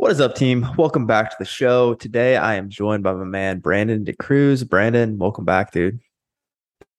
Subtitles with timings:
[0.00, 0.66] What is up, team?
[0.78, 1.92] Welcome back to the show.
[1.92, 4.66] Today I am joined by my man Brandon DeCruz.
[4.66, 6.00] Brandon, welcome back, dude.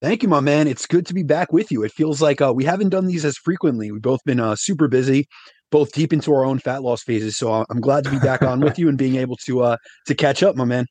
[0.04, 0.68] Thank you, my man.
[0.68, 1.82] It's good to be back with you.
[1.82, 3.92] It feels like uh, we haven't done these as frequently.
[3.92, 5.28] We've both been uh, super busy,
[5.72, 7.37] both deep into our own fat loss phases.
[7.37, 9.78] So uh, I'm glad to be back on with you and being able to uh,
[10.06, 10.86] to catch up, my man.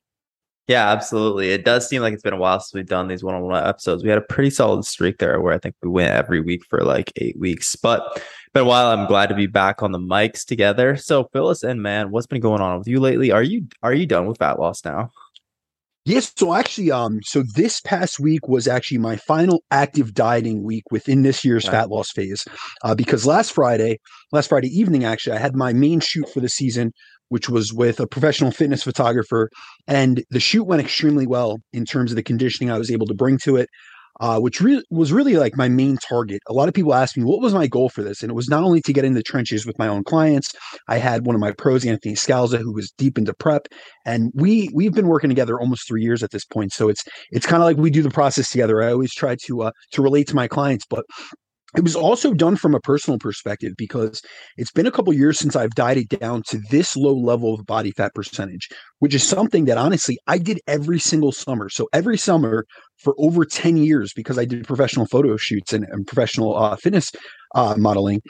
[0.71, 1.49] Yeah, absolutely.
[1.49, 4.03] It does seem like it's been a while since we've done these one-on-one episodes.
[4.03, 6.79] We had a pretty solid streak there where I think we went every week for
[6.79, 7.75] like eight weeks.
[7.75, 8.87] But been a while.
[8.87, 10.95] I'm glad to be back on the mics together.
[10.95, 12.11] So fill us in, man.
[12.11, 13.31] What's been going on with you lately?
[13.31, 15.11] Are you are you done with fat loss now?
[16.03, 20.83] Yes, so actually, um, so this past week was actually my final active dieting week
[20.89, 22.43] within this year's fat loss phase,
[22.83, 23.99] uh, because last Friday,
[24.31, 26.91] last Friday evening, actually, I had my main shoot for the season,
[27.31, 29.49] which was with a professional fitness photographer,
[29.87, 33.13] and the shoot went extremely well in terms of the conditioning I was able to
[33.13, 33.69] bring to it
[34.19, 36.41] uh, which re- was really like my main target.
[36.47, 38.21] A lot of people asked me, what was my goal for this?
[38.21, 40.53] And it was not only to get in the trenches with my own clients.
[40.87, 43.67] I had one of my pros, Anthony Scalza, who was deep into prep,
[44.05, 46.73] and we we've been working together almost three years at this point.
[46.73, 48.83] So it's it's kind of like we do the process together.
[48.83, 51.05] I always try to uh, to relate to my clients, but
[51.75, 54.21] it was also done from a personal perspective because
[54.57, 57.91] it's been a couple years since I've dieted down to this low level of body
[57.91, 58.69] fat percentage,
[58.99, 61.69] which is something that honestly I did every single summer.
[61.69, 62.65] So every summer
[62.97, 67.11] for over 10 years, because I did professional photo shoots and, and professional uh, fitness
[67.55, 68.21] uh, modeling,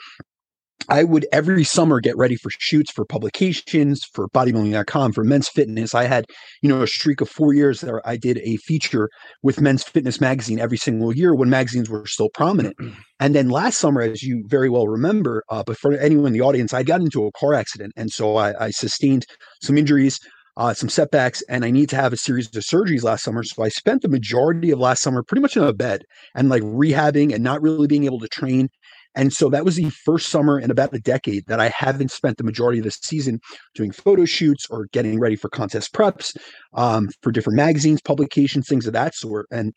[0.88, 5.94] I would every summer get ready for shoots for publications, for bodybuilding.com, for men's fitness.
[5.94, 6.26] I had,
[6.62, 8.06] you know, a streak of four years there.
[8.06, 9.08] I did a feature
[9.42, 12.76] with men's fitness magazine every single year when magazines were still prominent.
[13.20, 16.40] And then last summer, as you very well remember, uh, but for anyone in the
[16.40, 17.92] audience, I got into a car accident.
[17.96, 19.26] And so I, I sustained
[19.62, 20.18] some injuries,
[20.56, 23.44] uh, some setbacks, and I need to have a series of surgeries last summer.
[23.44, 26.02] So I spent the majority of last summer pretty much in a bed
[26.34, 28.68] and like rehabbing and not really being able to train
[29.14, 32.38] and so that was the first summer in about a decade that I haven't spent
[32.38, 33.40] the majority of the season
[33.74, 36.36] doing photo shoots or getting ready for contest preps
[36.74, 39.46] um, for different magazines, publications, things of that sort.
[39.50, 39.72] And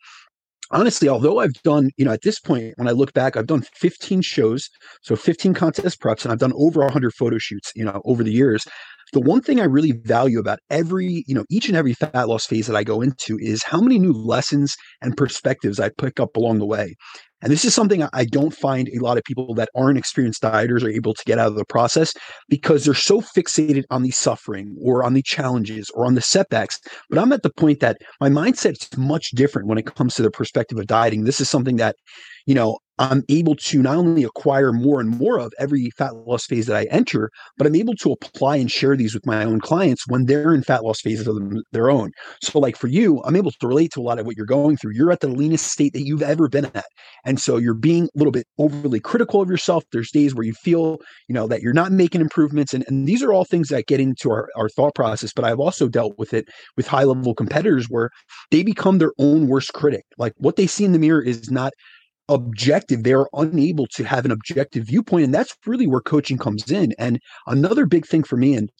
[0.70, 3.62] honestly, although I've done, you know, at this point, when I look back, I've done
[3.74, 4.68] 15 shows,
[5.02, 8.32] so 15 contest preps, and I've done over 100 photo shoots, you know, over the
[8.32, 8.64] years.
[9.12, 12.46] The one thing I really value about every, you know, each and every fat loss
[12.46, 16.36] phase that I go into is how many new lessons and perspectives I pick up
[16.36, 16.96] along the way.
[17.46, 20.82] And this is something I don't find a lot of people that aren't experienced dieters
[20.82, 22.12] are able to get out of the process
[22.48, 26.80] because they're so fixated on the suffering or on the challenges or on the setbacks.
[27.08, 30.22] But I'm at the point that my mindset is much different when it comes to
[30.22, 31.22] the perspective of dieting.
[31.22, 31.94] This is something that,
[32.46, 36.46] you know, I'm able to not only acquire more and more of every fat loss
[36.46, 39.60] phase that I enter, but I'm able to apply and share these with my own
[39.60, 41.36] clients when they're in fat loss phases of
[41.72, 42.10] their own.
[42.42, 44.76] So, like for you, I'm able to relate to a lot of what you're going
[44.76, 44.92] through.
[44.94, 46.86] You're at the leanest state that you've ever been at.
[47.24, 49.84] And so you're being a little bit overly critical of yourself.
[49.92, 50.98] There's days where you feel,
[51.28, 52.72] you know, that you're not making improvements.
[52.72, 55.32] And, and these are all things that get into our, our thought process.
[55.34, 56.46] But I've also dealt with it
[56.76, 58.10] with high level competitors where
[58.50, 60.04] they become their own worst critic.
[60.18, 61.72] Like what they see in the mirror is not
[62.28, 63.02] objective.
[63.02, 66.94] They're unable to have an objective viewpoint and that's really where coaching comes in.
[66.98, 68.70] And another big thing for me and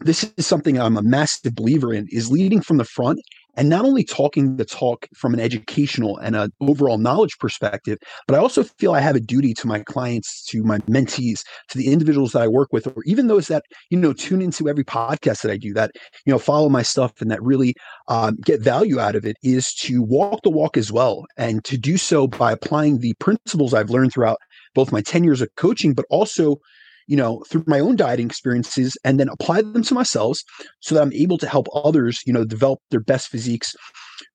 [0.00, 3.20] this is something i'm a massive believer in is leading from the front
[3.56, 8.34] and not only talking the talk from an educational and an overall knowledge perspective, but
[8.34, 11.92] I also feel I have a duty to my clients, to my mentees, to the
[11.92, 15.42] individuals that I work with, or even those that you know tune into every podcast
[15.42, 15.92] that I do, that
[16.26, 17.74] you know follow my stuff and that really
[18.08, 21.76] um, get value out of it, is to walk the walk as well, and to
[21.76, 24.38] do so by applying the principles I've learned throughout
[24.74, 26.58] both my 10 years of coaching, but also
[27.06, 30.38] you know, through my own dieting experiences and then apply them to myself
[30.80, 33.74] so that I'm able to help others, you know, develop their best physiques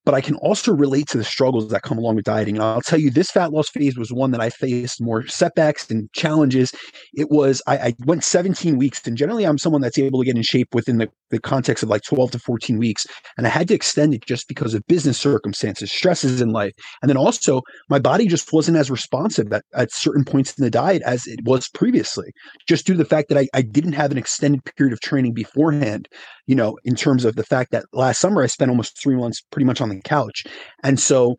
[0.06, 2.56] but I can also relate to the struggles that come along with dieting.
[2.56, 5.90] And I'll tell you, this fat loss phase was one that I faced more setbacks
[5.92, 6.74] and challenges.
[7.14, 10.36] It was, I, I, went 17 weeks, and generally I'm someone that's able to get
[10.36, 13.06] in shape within the, the context of like 12 to 14 weeks.
[13.38, 16.74] And I had to extend it just because of business circumstances, stresses in life.
[17.02, 20.72] And then also, my body just wasn't as responsive at, at certain points in the
[20.72, 22.32] diet as it was previously,
[22.68, 25.34] just due to the fact that I, I didn't have an extended period of training
[25.34, 26.08] beforehand,
[26.48, 29.42] you know, in terms of the fact that last summer I spent almost three months
[29.52, 30.44] pretty much on the couch.
[30.84, 31.36] And so,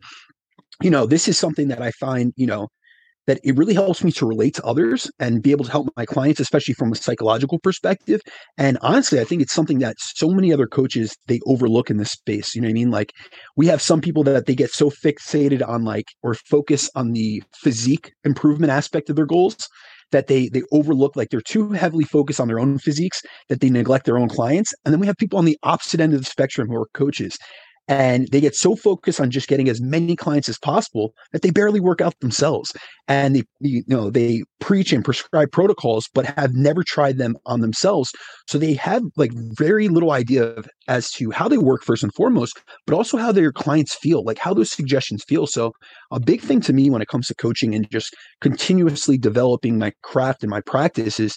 [0.81, 2.67] you know, this is something that I find, you know,
[3.27, 6.05] that it really helps me to relate to others and be able to help my
[6.05, 8.19] clients, especially from a psychological perspective.
[8.57, 12.11] And honestly, I think it's something that so many other coaches they overlook in this
[12.11, 12.55] space.
[12.55, 12.91] You know what I mean?
[12.91, 13.13] Like
[13.55, 17.43] we have some people that they get so fixated on like or focus on the
[17.53, 19.67] physique improvement aspect of their goals
[20.11, 23.69] that they they overlook like they're too heavily focused on their own physiques that they
[23.69, 26.25] neglect their own clients and then we have people on the opposite end of the
[26.25, 27.37] spectrum who are coaches
[27.91, 31.51] and they get so focused on just getting as many clients as possible that they
[31.51, 32.71] barely work out themselves.
[33.09, 37.59] And they you know they preach and prescribe protocols but have never tried them on
[37.59, 38.13] themselves.
[38.47, 42.13] So they have like very little idea of, as to how they work first and
[42.13, 45.45] foremost but also how their clients feel like how those suggestions feel.
[45.45, 45.73] So
[46.11, 49.91] a big thing to me when it comes to coaching and just continuously developing my
[50.01, 51.35] craft and my practice is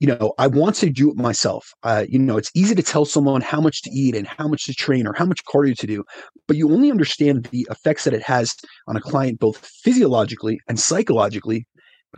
[0.00, 1.72] you know, I want to do it myself.
[1.82, 4.64] Uh, you know, it's easy to tell someone how much to eat and how much
[4.64, 6.04] to train or how much cardio to do,
[6.48, 8.54] but you only understand the effects that it has
[8.88, 11.66] on a client, both physiologically and psychologically,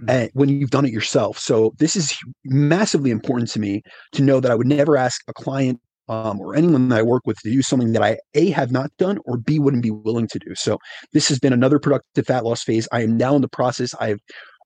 [0.00, 0.26] mm-hmm.
[0.38, 1.38] when you've done it yourself.
[1.38, 3.82] So this is massively important to me
[4.12, 7.22] to know that I would never ask a client um, or anyone that I work
[7.26, 10.28] with to do something that I A have not done or B wouldn't be willing
[10.28, 10.54] to do.
[10.54, 10.78] So
[11.12, 12.88] this has been another productive fat loss phase.
[12.92, 13.94] I am now in the process.
[14.00, 14.18] I've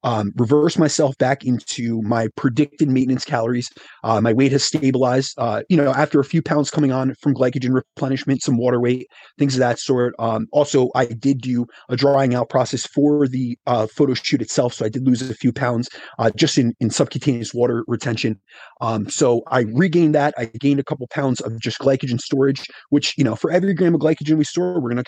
[0.05, 3.71] um, reverse myself back into my predicted maintenance calories.
[4.05, 5.35] Uh, my weight has stabilized.
[5.39, 9.09] Uh, you know, after a few pounds coming on from glycogen replenishment, some water weight,
[9.39, 10.15] things of that sort.
[10.19, 14.75] Um, also, I did do a drying out process for the uh, photo shoot itself,
[14.75, 15.89] so I did lose a few pounds
[16.19, 18.41] uh, just in, in subcutaneous water retention.
[18.81, 20.35] Um, so I regained that.
[20.37, 23.95] I gained a couple pounds of just glycogen storage, which you know, for every gram
[23.95, 25.05] of glycogen we store, we're gonna,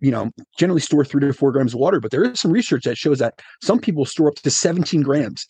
[0.00, 2.00] you know, generally store three to four grams of water.
[2.00, 5.46] But there is some research that shows that some people store up to 17 grams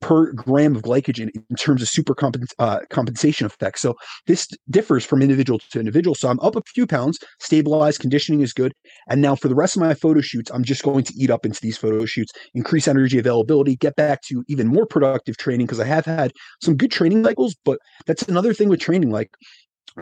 [0.00, 3.80] per gram of glycogen in terms of super compens- uh, compensation effects.
[3.80, 3.94] So
[4.26, 6.14] this differs from individual to individual.
[6.14, 8.72] So I'm up a few pounds, stabilized, conditioning is good.
[9.08, 11.46] And now for the rest of my photo shoots, I'm just going to eat up
[11.46, 15.80] into these photo shoots, increase energy availability, get back to even more productive training because
[15.80, 16.32] I have had
[16.62, 17.54] some good training cycles.
[17.64, 19.10] But that's another thing with training.
[19.10, 19.30] Like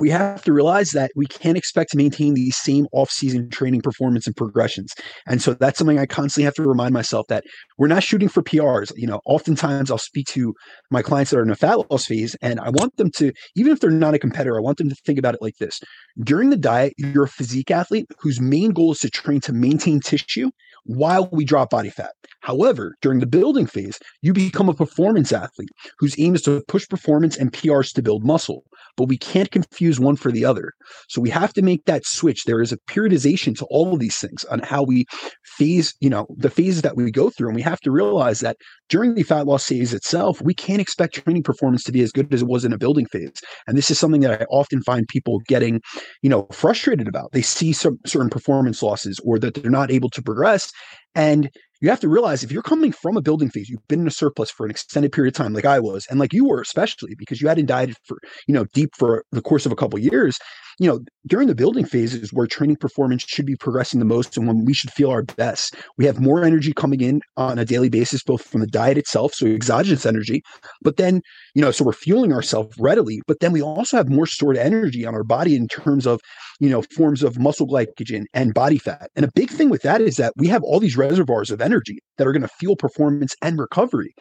[0.00, 4.26] we have to realize that we can't expect to maintain these same off-season training performance
[4.26, 4.94] and progressions.
[5.26, 7.44] And so that's something I constantly have to remind myself that
[7.78, 8.92] we're not shooting for PRs.
[8.96, 10.54] You know, oftentimes I'll speak to
[10.90, 13.72] my clients that are in a fat loss phase, and I want them to, even
[13.72, 15.80] if they're not a competitor, I want them to think about it like this.
[16.22, 20.00] During the diet, you're a physique athlete whose main goal is to train to maintain
[20.00, 20.50] tissue
[20.84, 22.12] while we drop body fat.
[22.40, 26.88] However, during the building phase, you become a performance athlete whose aim is to push
[26.88, 28.64] performance and PRs to build muscle.
[28.96, 30.72] But we can't confuse one for the other.
[31.08, 32.44] So we have to make that switch.
[32.44, 35.06] There is a periodization to all of these things on how we
[35.44, 37.48] phase, you know, the phases that we go through.
[37.48, 38.56] And we have to realize that
[38.92, 42.32] during the fat loss phase itself, we can't expect training performance to be as good
[42.32, 43.32] as it was in a building phase.
[43.66, 45.80] And this is something that I often find people getting,
[46.20, 47.32] you know, frustrated about.
[47.32, 50.70] They see some certain performance losses or that they're not able to progress
[51.14, 51.48] and
[51.80, 54.12] you have to realize if you're coming from a building phase, you've been in a
[54.12, 57.16] surplus for an extended period of time, like I was, and like you were, especially
[57.16, 60.38] because you hadn't dieted for, you know, deep for the course of a couple years,
[60.82, 60.98] you know,
[61.28, 64.74] during the building phases where training performance should be progressing the most and when we
[64.74, 68.42] should feel our best, we have more energy coming in on a daily basis, both
[68.42, 70.42] from the diet itself, so exogenous energy,
[70.82, 71.22] but then,
[71.54, 75.06] you know, so we're fueling ourselves readily, but then we also have more stored energy
[75.06, 76.20] on our body in terms of,
[76.58, 79.08] you know, forms of muscle glycogen and body fat.
[79.14, 82.00] And a big thing with that is that we have all these reservoirs of energy
[82.18, 84.16] that are going to fuel performance and recovery.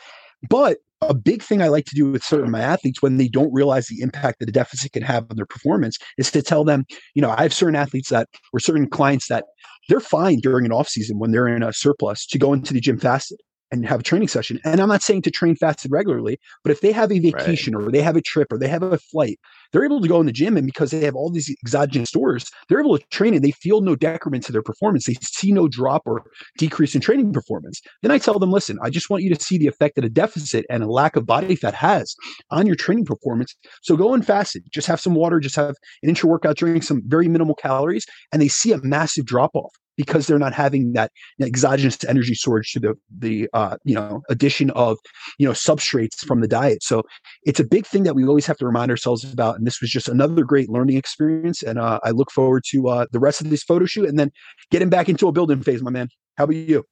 [0.47, 3.27] But a big thing I like to do with certain of my athletes when they
[3.27, 6.63] don't realize the impact that a deficit can have on their performance is to tell
[6.63, 9.45] them, you know, I have certain athletes that or certain clients that
[9.89, 12.79] they're fine during an off season when they're in a surplus to go into the
[12.79, 13.39] gym fasted
[13.71, 14.59] and have a training session.
[14.63, 17.87] And I'm not saying to train fasted regularly, but if they have a vacation right.
[17.87, 19.39] or they have a trip or they have a flight,
[19.71, 22.49] they're able to go in the gym and because they have all these exogenous stores,
[22.67, 25.05] they're able to train and they feel no decrement to their performance.
[25.05, 26.23] They see no drop or
[26.57, 27.81] decrease in training performance.
[28.01, 30.09] Then I tell them, listen, I just want you to see the effect that a
[30.09, 32.15] deficit and a lack of body fat has
[32.49, 33.55] on your training performance.
[33.81, 37.01] So go and fasted, just have some water, just have an intra workout, drink some
[37.05, 41.11] very minimal calories, and they see a massive drop off because they're not having that
[41.41, 44.97] exogenous energy storage to the the uh, you know addition of
[45.37, 46.83] you know substrates from the diet.
[46.83, 47.03] So
[47.43, 49.57] it's a big thing that we always have to remind ourselves about.
[49.57, 51.61] And this was just another great learning experience.
[51.63, 54.31] And uh, I look forward to uh, the rest of this photo shoot and then
[54.69, 56.09] getting back into a building phase, my man.
[56.37, 56.85] How about you?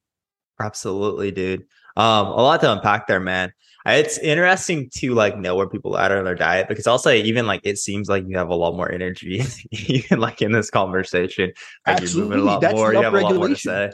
[0.61, 1.61] Absolutely, dude.
[1.95, 3.51] Um, a lot to unpack there, man.
[3.87, 7.47] Uh, it's interesting to like know where people are on their diet because also even
[7.47, 11.51] like it seems like you have a lot more energy even like in this conversation.
[11.87, 12.93] Like Absolutely, you're moving a lot That's more.
[12.93, 13.91] You have a lot more to say.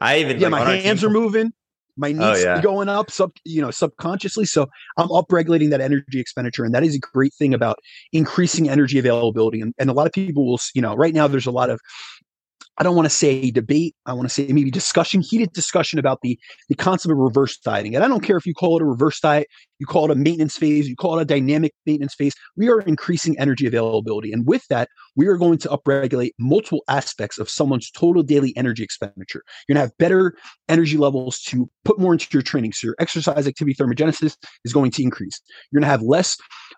[0.00, 1.52] I even yeah, like, my hands are moving.
[1.98, 2.60] My oh, knees oh, yeah.
[2.60, 4.44] going up, sub you know, subconsciously.
[4.44, 4.66] So
[4.98, 7.78] I'm upregulating that energy expenditure, and that is a great thing about
[8.12, 9.62] increasing energy availability.
[9.62, 11.80] And, and a lot of people will, you know, right now there's a lot of
[12.78, 13.94] I don't want to say debate.
[14.06, 17.94] I want to say maybe discussion, heated discussion about the the concept of reverse dieting.
[17.94, 20.14] And I don't care if you call it a reverse diet, you call it a
[20.14, 22.34] maintenance phase, you call it a dynamic maintenance phase.
[22.56, 27.38] We are increasing energy availability, and with that, we are going to upregulate multiple aspects
[27.38, 29.42] of someone's total daily energy expenditure.
[29.66, 30.34] You're going to have better
[30.68, 32.72] energy levels to put more into your training.
[32.72, 35.40] So your exercise activity thermogenesis is going to increase.
[35.70, 36.36] You're going to have less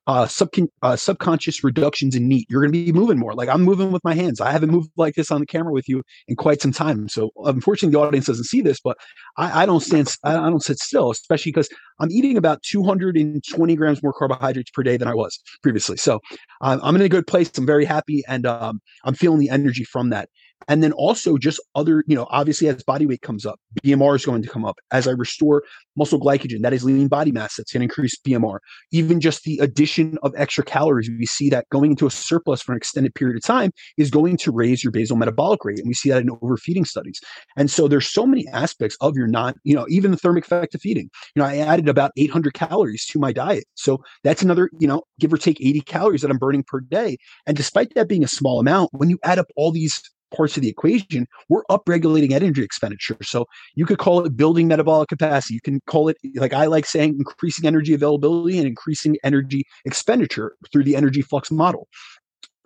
[0.09, 2.47] uh, subcon- uh, subconscious reductions in NEAT.
[2.49, 3.35] You're going to be moving more.
[3.35, 4.41] Like I'm moving with my hands.
[4.41, 7.11] I haven't moved like this on the camera with you in quite some time.
[7.11, 8.97] So unfortunately, the audience doesn't see this, but
[9.37, 10.17] I, I don't stand.
[10.25, 11.69] I don't sit still, especially because
[12.01, 15.99] I'm eating about 220 grams more carbohydrates per day than I was previously.
[15.99, 16.21] So
[16.63, 17.51] I'm in a good place.
[17.59, 20.31] I'm very happy, and um, I'm feeling the energy from that.
[20.67, 24.25] And then also just other, you know, obviously as body weight comes up, BMR is
[24.25, 24.79] going to come up.
[24.91, 25.63] As I restore
[25.97, 28.59] muscle glycogen, that is lean body mass, that's going to increase BMR.
[28.91, 32.73] Even just the addition of extra calories, we see that going into a surplus for
[32.73, 35.79] an extended period of time is going to raise your basal metabolic rate.
[35.79, 37.21] And we see that in overfeeding studies.
[37.57, 40.75] And so there's so many aspects of your not, you know, even the thermic effect
[40.75, 41.09] of feeding.
[41.35, 43.65] You know, I added about 800 calories to my diet.
[43.75, 47.17] So that's another, you know, give or take 80 calories that I'm burning per day.
[47.47, 50.03] And despite that being a small amount, when you add up all these
[50.35, 53.17] parts of the equation, we're upregulating energy expenditure.
[53.23, 55.55] So you could call it building metabolic capacity.
[55.55, 60.55] You can call it, like I like saying, increasing energy availability and increasing energy expenditure
[60.73, 61.89] through the energy flux model.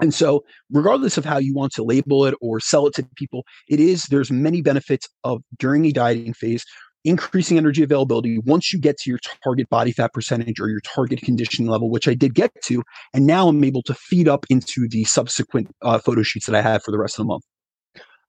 [0.00, 3.45] And so, regardless of how you want to label it or sell it to people,
[3.69, 6.64] it is there's many benefits of during a dieting phase
[7.05, 11.21] increasing energy availability once you get to your target body fat percentage or your target
[11.23, 12.83] conditioning level, which I did get to.
[13.13, 16.63] And now I'm able to feed up into the subsequent uh, photo shoots that I
[16.63, 17.45] have for the rest of the month.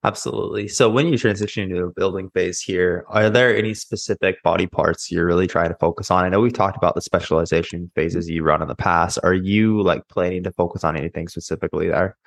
[0.04, 0.68] Absolutely.
[0.68, 5.10] So when you transition into a building phase here, are there any specific body parts
[5.10, 6.24] you're really trying to focus on?
[6.24, 9.18] I know we've talked about the specialization phases you run in the past.
[9.22, 12.18] Are you like planning to focus on anything specifically there?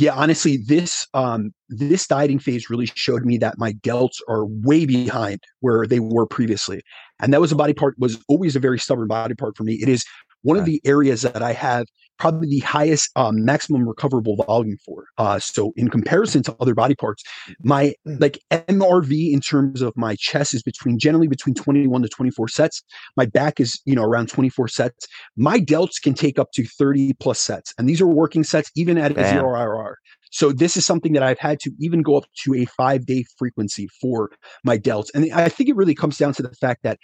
[0.00, 4.86] Yeah, honestly, this um this dieting phase really showed me that my delts are way
[4.86, 6.80] behind where they were previously.
[7.20, 9.74] And that was a body part was always a very stubborn body part for me.
[9.74, 10.06] It is
[10.42, 11.86] one of the areas that I have
[12.18, 15.06] probably the highest um, maximum recoverable volume for.
[15.16, 17.24] Uh, so in comparison to other body parts,
[17.62, 18.20] my mm.
[18.20, 22.82] like MRV in terms of my chest is between generally between 21 to 24 sets.
[23.16, 25.06] My back is, you know, around 24 sets.
[25.36, 27.72] My delts can take up to 30 plus sets.
[27.78, 29.24] And these are working sets even at Damn.
[29.24, 29.96] a zero RIR.
[30.30, 33.24] So this is something that I've had to even go up to a five day
[33.36, 34.30] frequency for
[34.64, 35.08] my delts.
[35.14, 36.98] And I think it really comes down to the fact that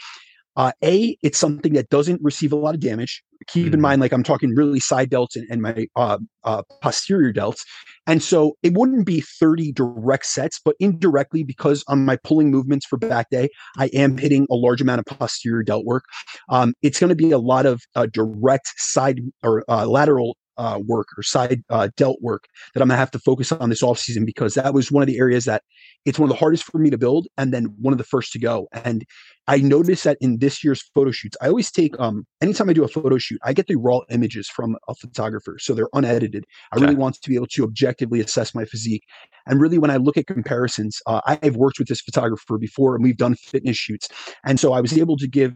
[0.57, 3.23] uh, a, it's something that doesn't receive a lot of damage.
[3.49, 3.75] Keep mm-hmm.
[3.75, 7.61] in mind, like I'm talking really side delts and, and my uh, uh, posterior delts.
[8.07, 12.87] And so it wouldn't be 30 direct sets, but indirectly, because on my pulling movements
[12.87, 16.05] for back day, I am hitting a large amount of posterior delt work.
[16.49, 20.81] Um, it's going to be a lot of uh, direct side or uh, lateral uh,
[20.85, 23.99] work or side uh, delt work that I'm gonna have to focus on this off
[23.99, 25.63] season because that was one of the areas that
[26.05, 28.33] it's one of the hardest for me to build and then one of the first
[28.33, 28.69] to go.
[28.73, 29.05] And
[29.49, 32.85] I noticed that in this year's photo shoots, I always take um anytime I do
[32.85, 36.45] a photo shoot, I get the raw images from a photographer, so they're unedited.
[36.73, 36.85] I okay.
[36.85, 39.05] really want to be able to objectively assess my physique.
[39.47, 43.05] And really, when I look at comparisons, uh, I've worked with this photographer before, and
[43.05, 44.09] we've done fitness shoots,
[44.45, 45.55] and so I was able to give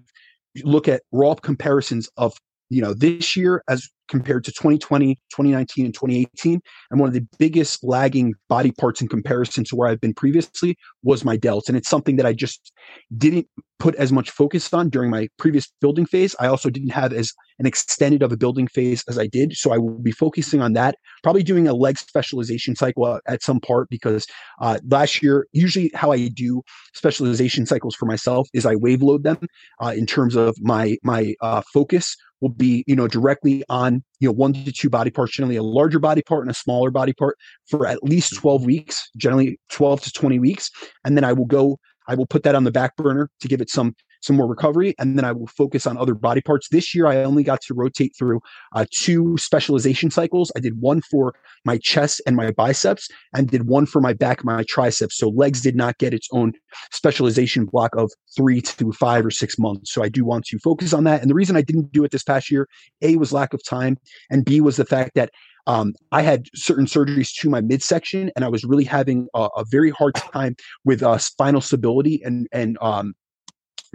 [0.65, 2.35] look at raw comparisons of
[2.71, 6.61] you know this year as compared to 2020 2019 and 2018
[6.91, 10.77] and one of the biggest lagging body parts in comparison to where i've been previously
[11.03, 12.73] was my delts and it's something that i just
[13.17, 13.47] didn't
[13.81, 16.37] put as much focus on during my previous building phase.
[16.39, 19.71] I also didn't have as an extended of a building phase as i did so
[19.71, 23.89] i will be focusing on that probably doing a leg specialization cycle at some part
[23.91, 24.27] because
[24.63, 26.63] uh, last year usually how i do
[26.95, 29.39] specialization cycles for myself is i wave load them
[29.83, 34.29] uh, in terms of my my uh, focus will be you know directly on you
[34.29, 37.13] know one to two body parts generally a larger body part and a smaller body
[37.13, 37.37] part
[37.69, 38.43] for at least mm-hmm.
[38.43, 40.71] 12 weeks generally 12 to 20 weeks.
[41.05, 41.79] And then i will go
[42.09, 44.95] i will put that on the back burner to give it some some more recovery,
[44.99, 46.69] and then I will focus on other body parts.
[46.69, 48.41] This year, I only got to rotate through
[48.75, 50.53] uh, two specialization cycles.
[50.57, 51.35] I did one for
[51.65, 55.17] my chest and my biceps, and did one for my back my triceps.
[55.17, 56.53] So legs did not get its own
[56.93, 59.93] specialization block of three to five or six months.
[59.93, 61.21] So I do want to focus on that.
[61.21, 62.69] And the reason I didn't do it this past year,
[63.03, 63.97] A, was lack of time,
[64.31, 65.31] and B, was the fact that
[65.67, 69.65] um, I had certain surgeries to my midsection, and I was really having a, a
[69.71, 73.15] very hard time with uh, spinal stability and and um,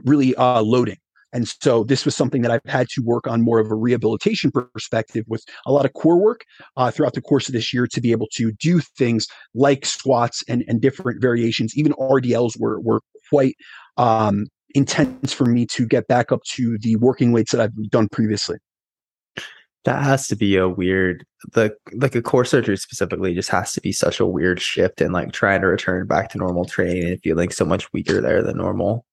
[0.03, 0.97] really uh, loading.
[1.35, 4.51] And so this was something that I've had to work on more of a rehabilitation
[4.51, 6.45] perspective with a lot of core work
[6.77, 10.45] uh, throughout the course of this year to be able to do things like squats
[10.47, 11.75] and, and different variations.
[11.75, 13.57] Even RDLs were, were quite
[13.97, 18.07] um, intense for me to get back up to the working weights that I've done
[18.07, 18.57] previously.
[19.83, 23.81] That has to be a weird, the like a core surgery specifically just has to
[23.81, 27.21] be such a weird shift and like trying to return back to normal training and
[27.21, 29.05] feeling so much weaker there than normal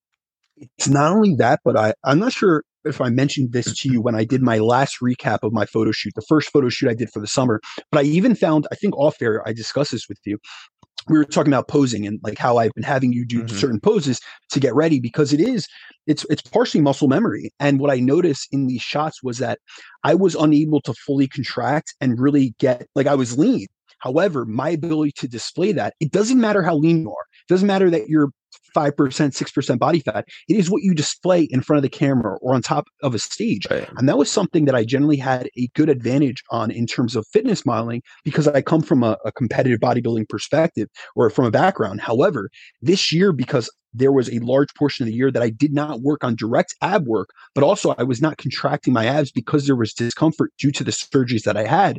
[0.78, 4.00] it's not only that, but I, I'm not sure if I mentioned this to you
[4.00, 6.94] when I did my last recap of my photo shoot, the first photo shoot I
[6.94, 7.60] did for the summer.
[7.90, 10.38] But I even found, I think off air, I discussed this with you.
[11.08, 13.56] we were talking about posing and like how I've been having you do mm-hmm.
[13.56, 15.66] certain poses to get ready because it is
[16.06, 17.50] it's it's partially muscle memory.
[17.60, 19.58] And what I noticed in these shots was that
[20.04, 23.66] I was unable to fully contract and really get like I was lean.
[23.98, 27.26] However, my ability to display that, it doesn't matter how lean you are.
[27.52, 28.30] Doesn't matter that you're
[28.74, 30.24] 5%, 6% body fat.
[30.48, 33.18] It is what you display in front of the camera or on top of a
[33.18, 33.66] stage.
[33.70, 33.86] Right.
[33.98, 37.26] And that was something that I generally had a good advantage on in terms of
[37.26, 42.00] fitness modeling because I come from a, a competitive bodybuilding perspective or from a background.
[42.00, 42.48] However,
[42.80, 46.00] this year, because there was a large portion of the year that I did not
[46.00, 49.76] work on direct ab work, but also I was not contracting my abs because there
[49.76, 51.98] was discomfort due to the surgeries that I had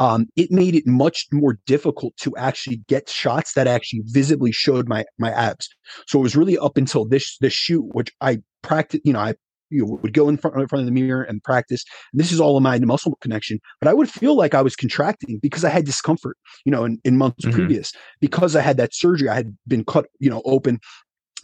[0.00, 4.88] um, it made it much more difficult to actually get shots that actually visibly showed
[4.88, 5.68] my my abs.
[6.08, 9.34] So it was really up until this this shoot, which I practiced, you know, I
[9.68, 11.84] you know, would go in front, in front of the mirror and practice.
[12.12, 14.74] And this is all of my muscle connection, but I would feel like I was
[14.74, 17.54] contracting because I had discomfort, you know, in, in months mm-hmm.
[17.54, 19.28] previous because I had that surgery.
[19.28, 20.80] I had been cut, you know, open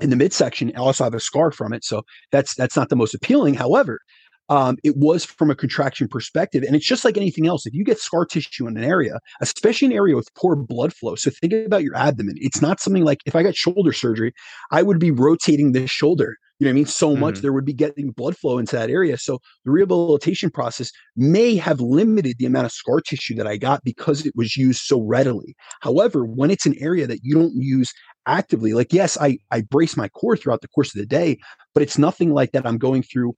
[0.01, 0.73] in the midsection.
[0.75, 3.55] I also have a scar from it, so that's that's not the most appealing.
[3.55, 4.01] However,
[4.49, 6.63] um, it was from a contraction perspective.
[6.63, 7.67] And it's just like anything else.
[7.67, 11.15] If you get scar tissue in an area, especially an area with poor blood flow,
[11.15, 12.37] so think about your abdomen.
[12.39, 14.33] It's not something like if I got shoulder surgery,
[14.71, 16.37] I would be rotating this shoulder.
[16.59, 16.87] You know what I mean?
[16.87, 17.21] So mm-hmm.
[17.21, 19.19] much there would be getting blood flow into that area.
[19.19, 23.85] So the rehabilitation process may have limited the amount of scar tissue that I got
[23.85, 25.55] because it was used so readily.
[25.83, 27.93] However, when it's an area that you don't use
[28.27, 31.39] actively, like yes, I I brace my core throughout the course of the day,
[31.75, 33.35] but it's nothing like that I'm going through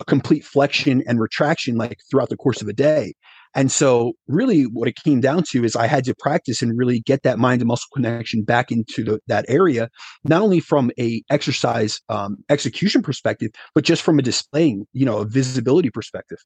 [0.00, 3.14] a complete flexion and retraction like throughout the course of a day.
[3.58, 7.00] And so, really, what it came down to is I had to practice and really
[7.00, 9.88] get that mind and muscle connection back into the, that area,
[10.22, 15.18] not only from a exercise um, execution perspective, but just from a displaying, you know,
[15.18, 16.38] a visibility perspective.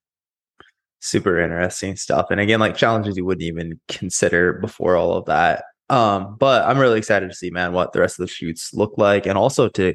[1.01, 5.65] Super interesting stuff, and again, like challenges you wouldn't even consider before all of that.
[5.91, 8.95] Um, but I'm really excited to see, man, what the rest of the shoots look
[8.97, 9.95] like, and also to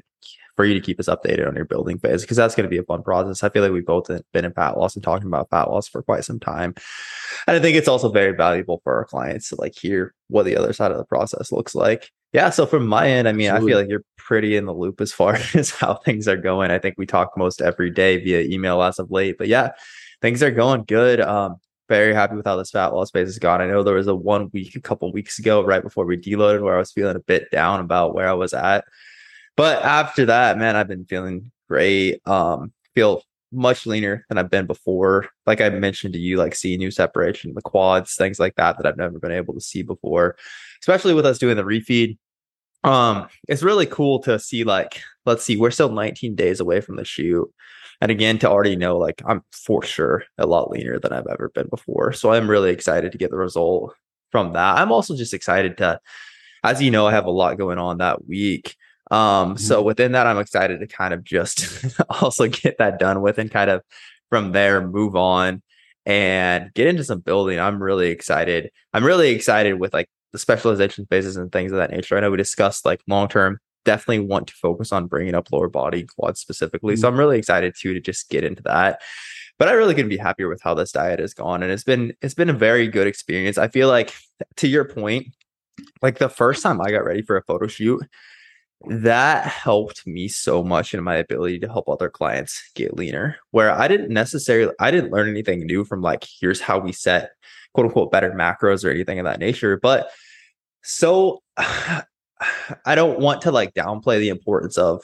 [0.58, 2.80] for you to keep us updated on your building phase because that's going to be
[2.80, 3.44] a fun process.
[3.44, 6.02] I feel like we've both been in fat loss and talking about fat loss for
[6.02, 6.74] quite some time.
[7.48, 10.58] And I think it's also very valuable for our clients to like hear what the
[10.58, 12.12] other side of the process looks like.
[12.34, 12.50] Yeah.
[12.50, 13.72] So from my end, I mean, Absolutely.
[13.72, 16.72] I feel like you're pretty in the loop as far as how things are going.
[16.72, 19.72] I think we talk most every day via email as of late, but yeah,
[20.24, 21.22] things are going good.
[21.22, 23.62] Um, very happy with how this fat loss phase has gone.
[23.62, 26.62] I know there was a one week, a couple weeks ago, right before we deloaded,
[26.62, 28.84] where I was feeling a bit down about where I was at.
[29.58, 32.22] But after that, man, I've been feeling great.
[32.26, 35.30] Um, feel much leaner than I've been before.
[35.46, 38.86] Like I mentioned to you, like seeing new separation, the quads, things like that that
[38.86, 40.38] I've never been able to see before,
[40.82, 42.18] especially with us doing the refeed.
[42.84, 46.96] Um, it's really cool to see like, let's see, we're still 19 days away from
[46.96, 47.52] the shoot.
[48.00, 51.50] And again, to already know, like I'm for sure a lot leaner than I've ever
[51.50, 52.14] been before.
[52.14, 53.96] So I'm really excited to get the result
[54.32, 54.78] from that.
[54.78, 56.00] I'm also just excited to,
[56.64, 58.76] as you know, I have a lot going on that week.
[59.10, 59.58] Um, mm-hmm.
[59.58, 61.86] so within that, I'm excited to kind of just
[62.22, 63.82] also get that done with and kind of
[64.30, 65.62] from there move on
[66.06, 67.60] and get into some building.
[67.60, 68.72] I'm really excited.
[68.94, 72.18] I'm really excited with like the specialization phases and things of that nature.
[72.18, 75.70] I know we discussed like long term, definitely want to focus on bringing up lower
[75.70, 76.94] body quads specifically.
[76.94, 77.02] Mm-hmm.
[77.02, 79.02] So I'm really excited too to just get into that.
[79.60, 82.14] But I really couldn't be happier with how this diet has gone, and it's been
[82.22, 83.58] it's been a very good experience.
[83.58, 84.14] I feel like
[84.58, 85.30] to your point,
[86.04, 88.04] like the first time I got ready for a photo shoot,
[88.86, 93.72] that helped me so much in my ability to help other clients get leaner where
[93.72, 97.32] i didn't necessarily i didn't learn anything new from like here's how we set
[97.74, 100.12] quote unquote better macros or anything of that nature but
[100.84, 102.04] so i
[102.94, 105.04] don't want to like downplay the importance of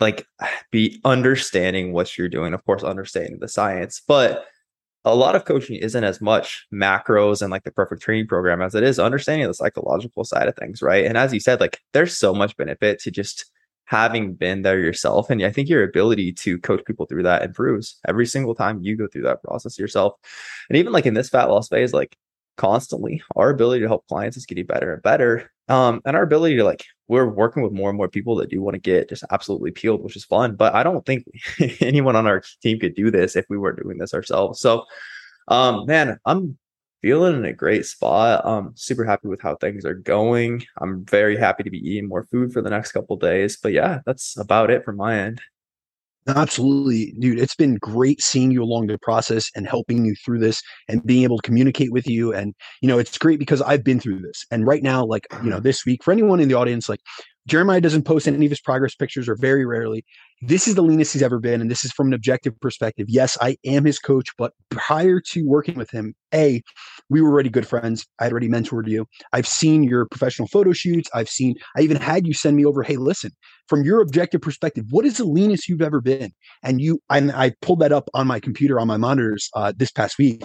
[0.00, 0.26] like
[0.72, 4.46] be understanding what you're doing of course understanding the science but
[5.04, 8.74] a lot of coaching isn't as much macros and like the perfect training program as
[8.74, 11.06] it is understanding the psychological side of things, right?
[11.06, 13.50] And as you said, like there's so much benefit to just
[13.86, 15.30] having been there yourself.
[15.30, 18.96] And I think your ability to coach people through that improves every single time you
[18.96, 20.14] go through that process yourself.
[20.68, 22.16] And even like in this fat loss phase, like
[22.56, 25.50] constantly, our ability to help clients is getting better and better.
[25.68, 28.60] Um, and our ability to like we're working with more and more people that do
[28.60, 30.56] want to get just absolutely peeled, which is fun.
[30.56, 31.24] But I don't think
[31.80, 34.60] anyone on our team could do this if we weren't doing this ourselves.
[34.60, 34.84] So,
[35.48, 36.58] um, man, I'm
[37.02, 38.42] feeling in a great spot.
[38.44, 40.64] I'm super happy with how things are going.
[40.78, 43.56] I'm very happy to be eating more food for the next couple days.
[43.60, 45.40] But yeah, that's about it from my end.
[46.28, 47.38] Absolutely, dude.
[47.38, 51.24] It's been great seeing you along the process and helping you through this and being
[51.24, 52.32] able to communicate with you.
[52.32, 54.44] And, you know, it's great because I've been through this.
[54.50, 57.00] And right now, like, you know, this week, for anyone in the audience, like,
[57.48, 60.04] Jeremiah doesn't post any of his progress pictures or very rarely.
[60.42, 61.62] This is the leanest he's ever been.
[61.62, 63.06] And this is from an objective perspective.
[63.08, 66.62] Yes, I am his coach, but prior to working with him, A,
[67.08, 68.06] we were already good friends.
[68.20, 69.06] I had already mentored you.
[69.32, 71.08] I've seen your professional photo shoots.
[71.14, 73.32] I've seen, I even had you send me over, hey, listen,
[73.70, 76.32] from your objective perspective, what is the leanest you've ever been?
[76.64, 79.92] And you, and I pulled that up on my computer on my monitors uh, this
[79.92, 80.42] past week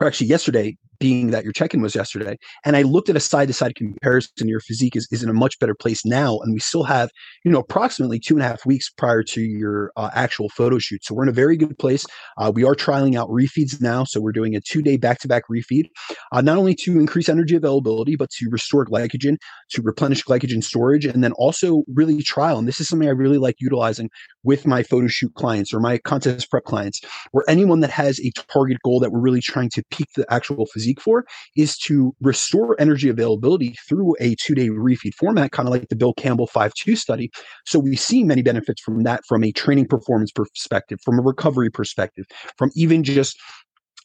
[0.00, 3.74] or actually yesterday being that your check-in was yesterday and i looked at a side-to-side
[3.74, 7.10] comparison your physique is, is in a much better place now and we still have
[7.44, 11.04] you know approximately two and a half weeks prior to your uh, actual photo shoot.
[11.04, 12.06] So we're in a very good place.
[12.38, 15.86] Uh, we are trialing out refeeds now so we're doing a two-day back-to-back refeed
[16.32, 19.36] uh, not only to increase energy availability but to restore glycogen
[19.70, 23.38] to replenish glycogen storage and then also really trial and this is something i really
[23.38, 24.08] like utilizing
[24.44, 27.00] with my photo shoot clients or my contest prep clients
[27.32, 30.66] or anyone that has a target goal that we're really trying to peak the actual
[30.66, 31.24] physique for
[31.56, 36.14] is to restore energy availability through a two-day refeed format kind of like the bill
[36.14, 37.30] campbell 5-2 study.
[37.66, 41.70] So we see many benefits from that from a training performance perspective from a recovery
[41.70, 42.26] perspective
[42.56, 43.38] from even just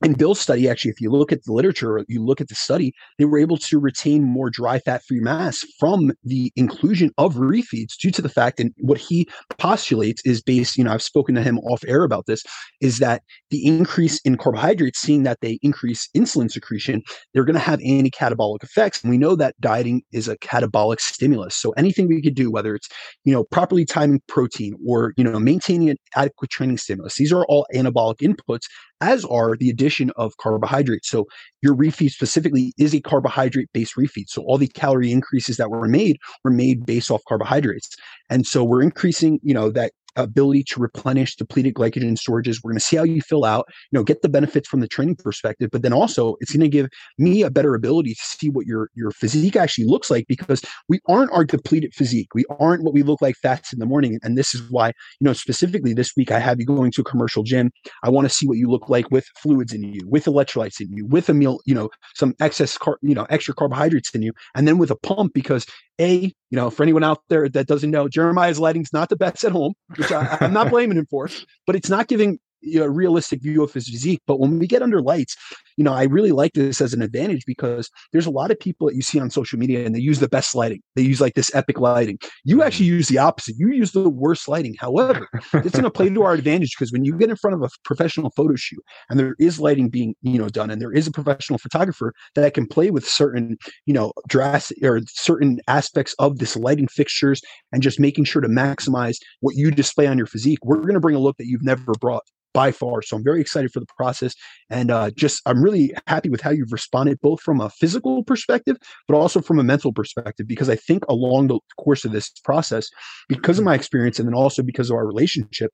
[0.03, 2.93] in Bill's study, actually, if you look at the literature, you look at the study,
[3.17, 7.97] they were able to retain more dry fat free mass from the inclusion of refeeds
[7.99, 11.41] due to the fact, and what he postulates is based, you know, I've spoken to
[11.41, 12.43] him off air about this,
[12.79, 17.01] is that the increase in carbohydrates, seeing that they increase insulin secretion,
[17.33, 19.01] they're going to have anti catabolic effects.
[19.01, 21.55] And we know that dieting is a catabolic stimulus.
[21.55, 22.87] So anything we could do, whether it's,
[23.23, 27.45] you know, properly timing protein or, you know, maintaining an adequate training stimulus, these are
[27.45, 28.67] all anabolic inputs
[29.01, 31.09] as are the addition of carbohydrates.
[31.09, 31.25] So
[31.61, 34.25] your refeed specifically is a carbohydrate based refeed.
[34.27, 37.89] So all the calorie increases that were made were made based off carbohydrates.
[38.29, 42.57] And so we're increasing, you know, that ability to replenish depleted glycogen storages.
[42.63, 44.87] We're going to see how you fill out, you know, get the benefits from the
[44.87, 48.49] training perspective, but then also it's going to give me a better ability to see
[48.49, 52.27] what your your physique actually looks like because we aren't our depleted physique.
[52.33, 54.19] We aren't what we look like fast in the morning.
[54.23, 57.03] And this is why, you know, specifically this week I have you going to a
[57.03, 57.71] commercial gym.
[58.03, 60.91] I want to see what you look like with fluids in you, with electrolytes in
[60.91, 64.33] you, with a meal, you know, some excess car, you know, extra carbohydrates in you,
[64.55, 65.65] and then with a pump because
[65.99, 69.43] a, you know, for anyone out there that doesn't know, Jeremiah's lighting's not the best
[69.43, 69.73] at home,
[70.09, 71.29] which I, I'm not blaming him for,
[71.65, 74.21] but it's not giving you know, realistic view of his physique.
[74.27, 75.35] But when we get under lights,
[75.77, 78.87] you know, I really like this as an advantage because there's a lot of people
[78.87, 80.81] that you see on social media and they use the best lighting.
[80.95, 82.17] They use like this epic lighting.
[82.43, 82.67] You mm-hmm.
[82.67, 83.55] actually use the opposite.
[83.57, 84.75] You use the worst lighting.
[84.79, 87.61] However, it's going to play to our advantage because when you get in front of
[87.61, 91.07] a professional photo shoot and there is lighting being, you know, done and there is
[91.07, 96.39] a professional photographer that can play with certain, you know, drastic or certain aspects of
[96.39, 97.41] this lighting fixtures
[97.71, 100.99] and just making sure to maximize what you display on your physique, we're going to
[100.99, 102.23] bring a look that you've never brought
[102.57, 103.03] by far.
[103.03, 104.33] So I'm very excited for the process,
[104.71, 108.77] and uh, just I'm really happy with how you've responded, both from a physical perspective,
[109.07, 110.47] but also from a mental perspective.
[110.47, 112.87] Because I think along the course of this process,
[113.29, 115.69] because of my experience, and then also because of our relationship,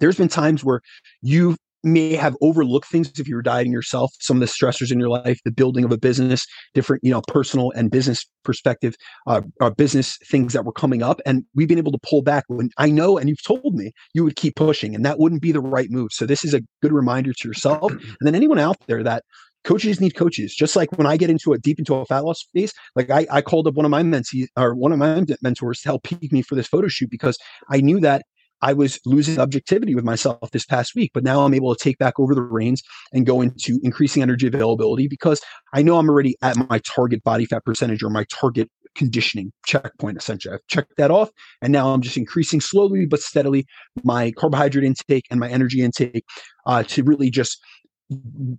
[0.00, 0.80] there's been times where
[1.22, 4.98] you've may have overlooked things if you were dieting yourself some of the stressors in
[4.98, 8.94] your life the building of a business different you know personal and business perspective
[9.26, 12.44] uh, uh, business things that were coming up and we've been able to pull back
[12.48, 15.52] when i know and you've told me you would keep pushing and that wouldn't be
[15.52, 18.76] the right move so this is a good reminder to yourself and then anyone out
[18.86, 19.24] there that
[19.64, 20.54] coaches need coaches.
[20.54, 23.26] Just like when I get into a deep into a fat loss phase, like I,
[23.30, 26.32] I called up one of my mentees or one of my mentors to help peak
[26.32, 27.38] me for this photo shoot because
[27.70, 28.22] I knew that
[28.62, 31.98] I was losing objectivity with myself this past week, but now I'm able to take
[31.98, 35.40] back over the reins and go into increasing energy availability because
[35.74, 40.16] I know I'm already at my target body fat percentage or my target conditioning checkpoint
[40.18, 40.54] essentially.
[40.54, 43.66] I've checked that off and now I'm just increasing slowly but steadily
[44.04, 46.24] my carbohydrate intake and my energy intake
[46.66, 47.58] uh, to really just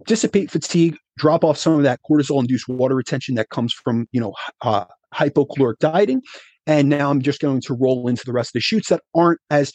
[0.06, 4.20] dissipate fatigue, drop off some of that cortisol induced water retention that comes from, you
[4.20, 6.22] know, uh, hypocaloric dieting
[6.68, 9.40] and now I'm just going to roll into the rest of the shoots that aren't
[9.50, 9.72] as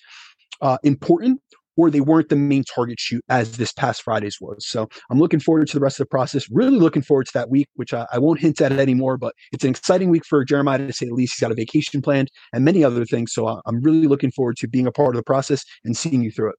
[0.60, 1.40] uh, important
[1.78, 4.66] or they weren't the main target shoot as this past Friday's was.
[4.68, 6.50] So I'm looking forward to the rest of the process.
[6.50, 9.62] Really looking forward to that week, which I, I, won't hint at anymore, but it's
[9.62, 11.34] an exciting week for Jeremiah to say the least.
[11.34, 13.32] He's got a vacation planned and many other things.
[13.32, 16.20] So uh, I'm really looking forward to being a part of the process and seeing
[16.20, 16.56] you through it.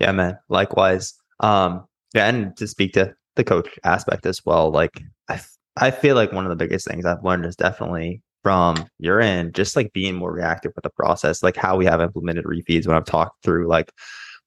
[0.00, 0.38] Yeah, man.
[0.48, 1.12] Likewise.
[1.40, 5.38] Um, yeah, and to speak to the coach aspect as well, like I,
[5.76, 9.54] I feel like one of the biggest things I've learned is definitely from your end,
[9.54, 12.94] just like being more reactive with the process, like how we have implemented refeeds when
[12.94, 13.90] I've talked through like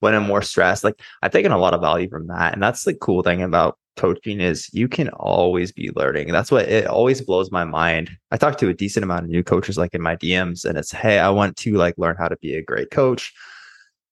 [0.00, 0.84] when I'm more stressed.
[0.84, 2.54] Like I've taken a lot of value from that.
[2.54, 6.30] And that's the cool thing about coaching is you can always be learning.
[6.30, 8.10] That's what it always blows my mind.
[8.30, 10.92] I talk to a decent amount of new coaches like in my DMs and it's,
[10.92, 13.34] hey, I want to like learn how to be a great coach.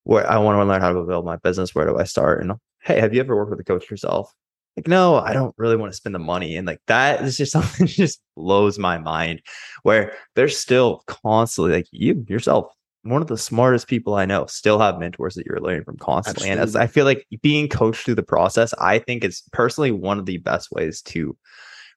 [0.03, 1.75] Where I want to learn how to build my business.
[1.75, 2.43] Where do I start?
[2.43, 4.33] And hey, have you ever worked with a coach yourself?
[4.77, 6.57] Like, no, I don't really want to spend the money.
[6.57, 9.43] And like that is just something that just blows my mind
[9.83, 12.67] where they're still constantly like you yourself,
[13.03, 16.51] one of the smartest people I know, still have mentors that you're learning from constantly.
[16.51, 16.61] Absolutely.
[16.61, 20.19] And as I feel like being coached through the process, I think is personally one
[20.19, 21.37] of the best ways to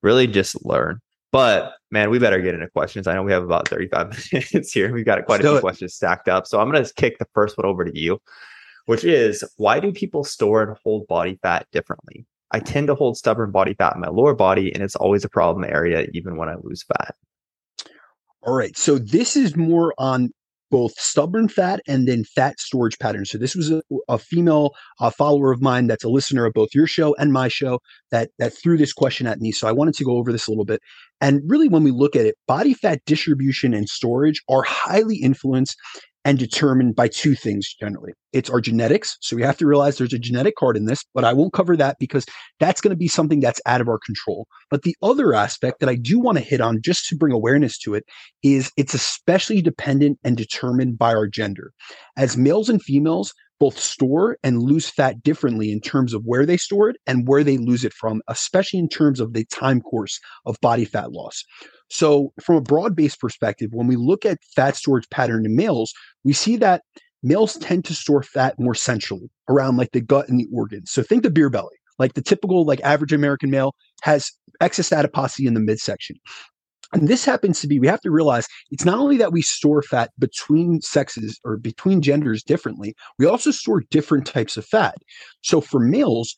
[0.01, 0.99] really just learn.
[1.31, 3.07] But man, we better get into questions.
[3.07, 4.91] I know we have about 35 minutes here.
[4.93, 5.61] We've got quite a few it.
[5.61, 6.47] questions stacked up.
[6.47, 8.19] So I'm going to kick the first one over to you,
[8.85, 12.25] which is why do people store and hold body fat differently?
[12.51, 15.29] I tend to hold stubborn body fat in my lower body, and it's always a
[15.29, 17.15] problem area, even when I lose fat.
[18.41, 18.75] All right.
[18.77, 20.29] So this is more on
[20.71, 23.31] both stubborn fat and then fat storage patterns.
[23.31, 26.69] So this was a, a female a follower of mine that's a listener of both
[26.73, 27.79] your show and my show
[28.11, 29.51] that that threw this question at me.
[29.51, 30.81] So I wanted to go over this a little bit.
[31.21, 35.75] And really, when we look at it, body fat distribution and storage are highly influenced
[36.25, 38.11] and determined by two things generally.
[38.33, 39.17] It's our genetics.
[39.21, 41.77] So we have to realize there's a genetic part in this, but I won't cover
[41.77, 42.25] that because
[42.59, 44.47] that's going to be something that's out of our control.
[44.69, 47.77] But the other aspect that I do want to hit on just to bring awareness
[47.79, 48.03] to it
[48.43, 51.71] is it's especially dependent and determined by our gender.
[52.17, 56.57] As males and females, both store and lose fat differently in terms of where they
[56.57, 60.19] store it and where they lose it from, especially in terms of the time course
[60.45, 61.43] of body fat loss.
[61.89, 65.93] So, from a broad based perspective, when we look at fat storage pattern in males,
[66.23, 66.83] we see that
[67.23, 70.91] males tend to store fat more centrally around like the gut and the organs.
[70.91, 71.75] So, think the beer belly.
[71.97, 76.15] Like the typical, like average American male has excess adiposity in the midsection.
[76.93, 79.83] And this happens to be, we have to realize it's not only that we store
[79.83, 84.95] fat between sexes or between genders differently, we also store different types of fat.
[85.41, 86.35] So for males,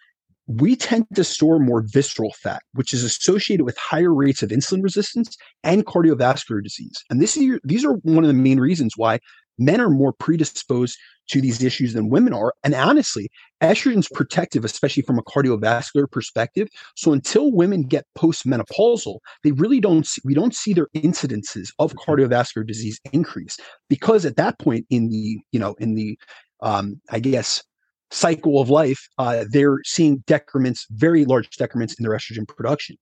[0.60, 4.84] we tend to store more visceral fat, which is associated with higher rates of insulin
[4.84, 7.04] resistance and cardiovascular disease.
[7.10, 9.20] And this is, these are one of the main reasons why
[9.60, 10.98] men are more predisposed
[11.30, 12.54] to these issues than women are.
[12.64, 13.30] And honestly,
[13.62, 16.68] estrogen's protective, especially from a cardiovascular perspective.
[16.96, 21.94] So until women get postmenopausal, they really don't see, we don't see their incidences of
[21.94, 22.12] mm-hmm.
[22.12, 26.18] cardiovascular disease increase because at that point in the, you know, in the
[26.62, 27.64] um, I guess
[28.12, 32.98] cycle of life, uh, they're seeing decrements, very large decrements in their estrogen production.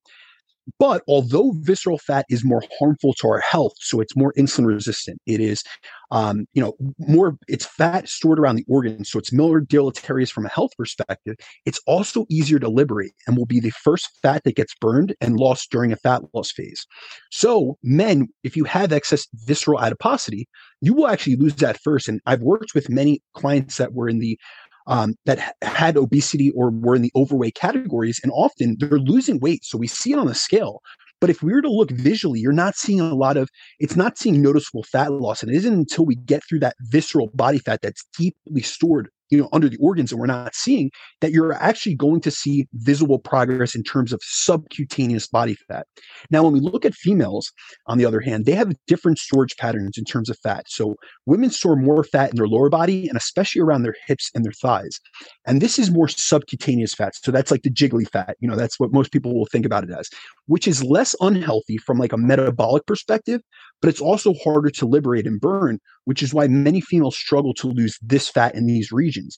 [0.78, 5.20] But although visceral fat is more harmful to our health, so it's more insulin resistant,
[5.26, 5.64] it is,
[6.12, 9.10] um, you know, more, it's fat stored around the organs.
[9.10, 11.36] So it's more deleterious from a health perspective.
[11.66, 15.38] It's also easier to liberate and will be the first fat that gets burned and
[15.38, 16.86] lost during a fat loss phase.
[17.32, 20.48] So, men, if you have excess visceral adiposity,
[20.82, 22.08] you will actually lose that first.
[22.08, 24.38] And I've worked with many clients that were in the
[24.90, 29.64] um, that had obesity or were in the overweight categories, and often they're losing weight.
[29.64, 30.82] So we see it on the scale.
[31.22, 33.50] But if we were to look visually, you're not seeing a lot of,
[33.80, 35.44] it's not seeing noticeable fat loss.
[35.44, 39.38] And it isn't until we get through that visceral body fat that's deeply stored you
[39.38, 43.20] know under the organs and we're not seeing that you're actually going to see visible
[43.20, 45.86] progress in terms of subcutaneous body fat.
[46.30, 47.52] Now when we look at females
[47.88, 50.66] on the other hand they have different storage patterns in terms of fat.
[50.68, 54.44] So women store more fat in their lower body and especially around their hips and
[54.44, 55.00] their thighs.
[55.46, 57.16] And this is more subcutaneous fat.
[57.16, 59.84] So that's like the jiggly fat you know that's what most people will think about
[59.84, 60.10] it as
[60.50, 63.42] which is less unhealthy from like a metabolic perspective
[63.82, 67.68] but it's also harder to liberate and burn, which is why many females struggle to
[67.68, 69.38] lose this fat in these regions.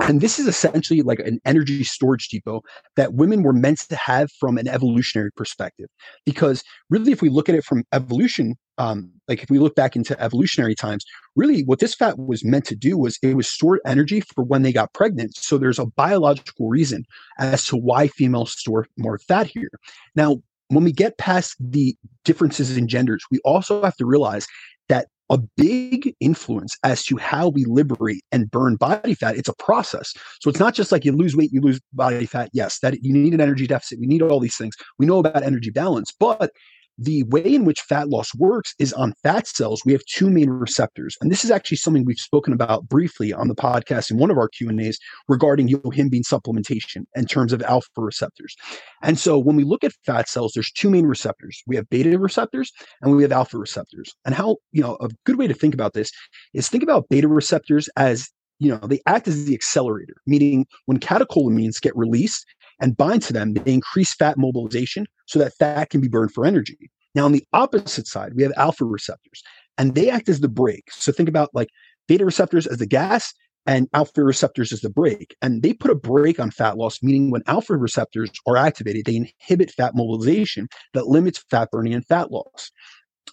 [0.00, 2.62] And this is essentially like an energy storage depot
[2.96, 5.88] that women were meant to have from an evolutionary perspective.
[6.24, 9.96] Because really, if we look at it from evolution, um, like if we look back
[9.96, 11.04] into evolutionary times,
[11.36, 14.62] really what this fat was meant to do was it was stored energy for when
[14.62, 15.36] they got pregnant.
[15.36, 17.04] So there's a biological reason
[17.38, 19.70] as to why females store more fat here.
[20.14, 24.46] Now, when we get past the differences in genders, we also have to realize
[24.88, 29.54] that a big influence as to how we liberate and burn body fat it's a
[29.56, 33.04] process so it's not just like you lose weight you lose body fat yes that
[33.04, 36.12] you need an energy deficit we need all these things we know about energy balance
[36.18, 36.50] but
[36.98, 40.50] the way in which fat loss works is on fat cells we have two main
[40.50, 41.16] receptors.
[41.20, 44.38] And this is actually something we've spoken about briefly on the podcast in one of
[44.38, 48.56] our q&a's regarding yohimbine supplementation in terms of alpha receptors.
[49.02, 51.62] And so when we look at fat cells there's two main receptors.
[51.66, 54.12] We have beta receptors and we have alpha receptors.
[54.24, 56.10] And how you know a good way to think about this
[56.54, 60.98] is think about beta receptors as you know they act as the accelerator meaning when
[60.98, 62.44] catecholamines get released
[62.80, 66.46] and bind to them, they increase fat mobilization so that fat can be burned for
[66.46, 66.90] energy.
[67.14, 69.42] Now, on the opposite side, we have alpha receptors,
[69.76, 70.90] and they act as the brake.
[70.90, 71.68] So think about like
[72.06, 73.32] beta receptors as the gas
[73.66, 75.36] and alpha receptors as the brake.
[75.42, 79.16] And they put a brake on fat loss, meaning when alpha receptors are activated, they
[79.16, 82.70] inhibit fat mobilization that limits fat burning and fat loss.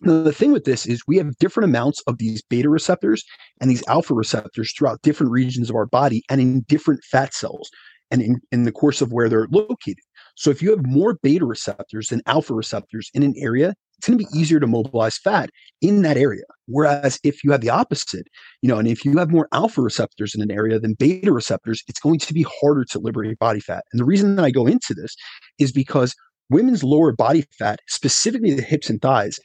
[0.01, 3.23] Now, the thing with this is we have different amounts of these beta receptors
[3.61, 7.69] and these alpha receptors throughout different regions of our body and in different fat cells.
[8.11, 10.03] And in, in the course of where they're located.
[10.35, 14.19] So if you have more beta receptors than alpha receptors in an area, it's going
[14.19, 15.49] to be easier to mobilize fat
[15.81, 16.43] in that area.
[16.67, 18.27] Whereas if you have the opposite,
[18.61, 21.81] you know, and if you have more alpha receptors in an area than beta receptors,
[21.87, 23.85] it's going to be harder to liberate body fat.
[23.91, 25.15] And the reason that I go into this
[25.59, 26.13] is because
[26.49, 29.39] women's lower body fat, specifically the hips and thighs,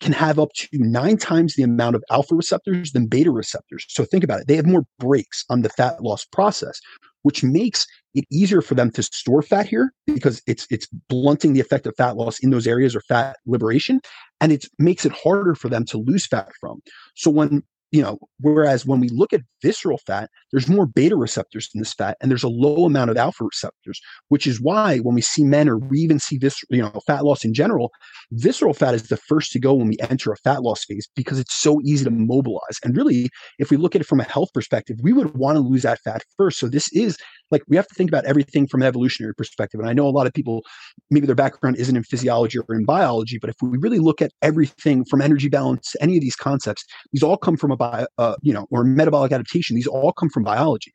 [0.00, 3.86] can have up to nine times the amount of alpha receptors than beta receptors.
[3.88, 4.48] So think about it.
[4.48, 6.80] They have more brakes on the fat loss process,
[7.22, 11.60] which makes it easier for them to store fat here because it's it's blunting the
[11.60, 14.00] effect of fat loss in those areas or fat liberation
[14.40, 16.82] and it makes it harder for them to lose fat from.
[17.14, 21.68] So when you know, whereas when we look at visceral fat, there's more beta receptors
[21.74, 25.14] in this fat, and there's a low amount of alpha receptors, which is why when
[25.14, 27.92] we see men or we even see this, you know, fat loss in general,
[28.32, 31.38] visceral fat is the first to go when we enter a fat loss phase because
[31.38, 32.80] it's so easy to mobilize.
[32.82, 33.28] And really,
[33.58, 36.00] if we look at it from a health perspective, we would want to lose that
[36.00, 36.58] fat first.
[36.58, 37.18] So this is
[37.52, 39.78] like we have to think about everything from an evolutionary perspective.
[39.78, 40.62] And I know a lot of people,
[41.10, 44.32] maybe their background isn't in physiology or in biology, but if we really look at
[44.42, 48.34] everything from energy balance any of these concepts, these all come from a bio, uh,
[48.42, 49.76] you know, or metabolic adaptation.
[49.76, 50.92] These all come from biology.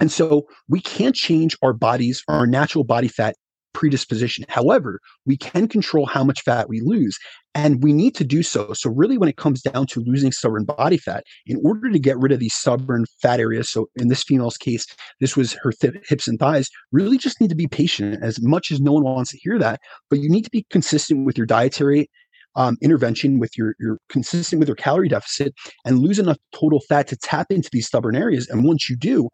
[0.00, 3.36] And so we can't change our bodies, our natural body fat
[3.72, 4.44] predisposition.
[4.48, 7.18] However, we can control how much fat we lose,
[7.54, 8.72] and we need to do so.
[8.72, 12.18] So, really, when it comes down to losing stubborn body fat, in order to get
[12.18, 14.86] rid of these stubborn fat areas, so in this female's case,
[15.20, 18.70] this was her th- hips and thighs, really just need to be patient as much
[18.70, 19.80] as no one wants to hear that.
[20.08, 22.08] But you need to be consistent with your dietary
[22.56, 25.54] um, intervention with your your consistent with your calorie deficit
[25.84, 28.48] and lose enough total fat to tap into these stubborn areas.
[28.48, 29.28] And once you do,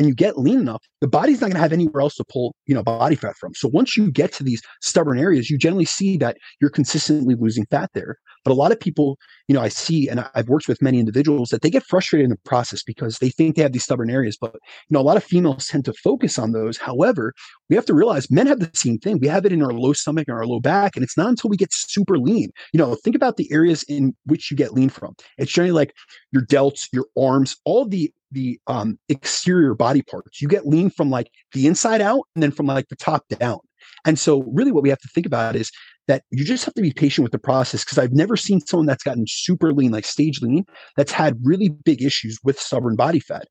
[0.00, 2.54] and you get lean enough, the body's not going to have anywhere else to pull,
[2.64, 3.52] you know, body fat from.
[3.52, 7.66] So once you get to these stubborn areas, you generally see that you're consistently losing
[7.66, 8.16] fat there.
[8.42, 11.50] But a lot of people, you know, I see, and I've worked with many individuals
[11.50, 14.38] that they get frustrated in the process because they think they have these stubborn areas.
[14.40, 16.78] But, you know, a lot of females tend to focus on those.
[16.78, 17.34] However,
[17.68, 19.18] we have to realize men have the same thing.
[19.18, 20.96] We have it in our low stomach and our low back.
[20.96, 22.48] And it's not until we get super lean.
[22.72, 25.14] You know, think about the areas in which you get lean from.
[25.36, 25.92] It's generally like
[26.32, 30.40] your delts, your arms, all the the um, exterior body parts.
[30.40, 33.58] You get lean from like the inside out and then from like the top down.
[34.04, 35.70] And so, really, what we have to think about is
[36.08, 38.86] that you just have to be patient with the process because I've never seen someone
[38.86, 40.64] that's gotten super lean, like stage lean,
[40.96, 43.46] that's had really big issues with stubborn body fat.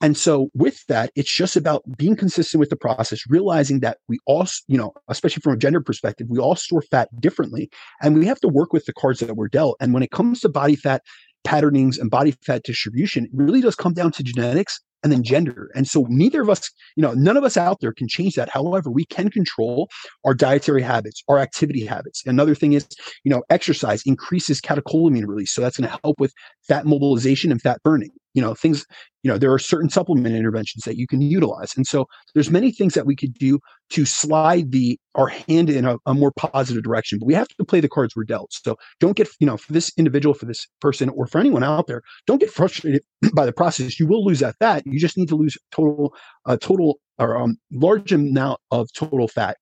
[0.00, 4.18] And so, with that, it's just about being consistent with the process, realizing that we
[4.26, 7.70] all, you know, especially from a gender perspective, we all store fat differently.
[8.02, 9.76] And we have to work with the cards that we're dealt.
[9.80, 11.02] And when it comes to body fat,
[11.44, 15.70] patternings and body fat distribution really does come down to genetics and then gender.
[15.74, 18.48] And so neither of us, you know, none of us out there can change that.
[18.48, 19.88] However, we can control
[20.24, 22.22] our dietary habits, our activity habits.
[22.24, 22.88] Another thing is,
[23.22, 25.52] you know, exercise increases catecholamine release.
[25.52, 26.32] So that's going to help with
[26.66, 28.84] fat mobilization and fat burning you know things
[29.22, 31.72] you know there are certain supplement interventions that you can utilize.
[31.76, 33.58] And so there's many things that we could do
[33.90, 37.64] to slide the our hand in a, a, more positive direction but we have to
[37.64, 38.52] play the cards we're dealt.
[38.52, 41.86] So don't get you know for this individual for this person or for anyone out
[41.86, 43.02] there don't get frustrated
[43.34, 43.98] by the process.
[43.98, 44.56] You will lose that.
[44.58, 46.14] Fat you just need to lose total
[46.46, 49.56] uh, total or um, large amount of total fat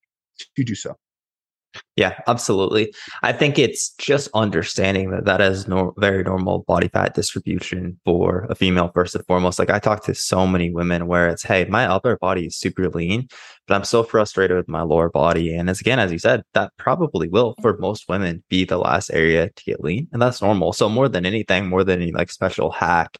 [0.56, 0.96] to do so
[1.96, 2.92] yeah, absolutely.
[3.22, 8.46] I think it's just understanding that that is no, very normal body fat distribution for
[8.48, 9.58] a female first and foremost.
[9.58, 12.88] Like I talk to so many women where it's, hey, my upper body is super
[12.88, 13.28] lean,
[13.66, 15.54] but I'm so frustrated with my lower body.
[15.54, 19.10] And as again, as you said, that probably will for most women be the last
[19.10, 20.72] area to get lean, and that's normal.
[20.72, 23.16] So more than anything, more than any like special hack,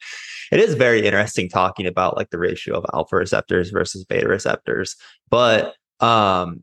[0.50, 4.96] it is very interesting talking about like the ratio of alpha receptors versus beta receptors,
[5.30, 6.62] but um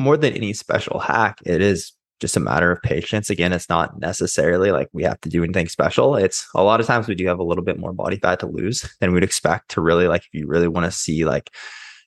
[0.00, 3.30] more than any special hack, it is just a matter of patience.
[3.30, 6.16] Again, it's not necessarily like we have to do anything special.
[6.16, 8.46] It's a lot of times we do have a little bit more body fat to
[8.46, 11.50] lose than we'd expect to really like if you really want to see like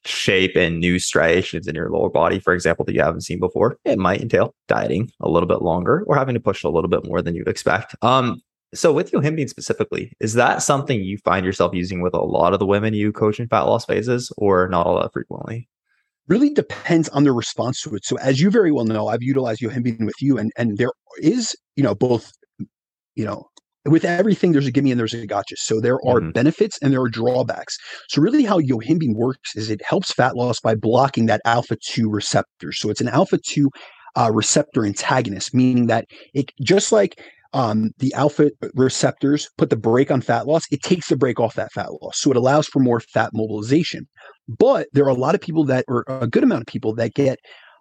[0.06, 3.78] shape and new striations in your lower body, for example, that you haven't seen before.
[3.86, 7.06] It might entail dieting a little bit longer or having to push a little bit
[7.06, 7.96] more than you'd expect.
[8.02, 8.42] Um,
[8.74, 12.60] so with yohimbine specifically, is that something you find yourself using with a lot of
[12.60, 15.70] the women you coach in fat loss phases or not all that frequently?
[16.28, 18.06] Really depends on their response to it.
[18.06, 21.56] So as you very well know, I've utilized Yohimbine with you, and and there is,
[21.76, 22.32] you know, both,
[23.16, 23.48] you know,
[23.86, 25.56] with everything there's a gimme and there's a gotcha.
[25.58, 26.32] So there are mm-hmm.
[26.32, 27.78] benefits and there are drawbacks.
[28.10, 32.10] So really how Yohimbine works is it helps fat loss by blocking that alpha 2
[32.10, 32.72] receptor.
[32.72, 33.70] So it's an alpha 2
[34.16, 37.20] uh, receptor antagonist, meaning that it just like
[37.54, 41.56] um, the alpha receptors put the brake on fat loss, it takes the brake off
[41.56, 42.20] that fat loss.
[42.20, 44.08] So it allows for more fat mobilization.
[44.48, 47.14] But there are a lot of people that, or a good amount of people that
[47.14, 47.40] get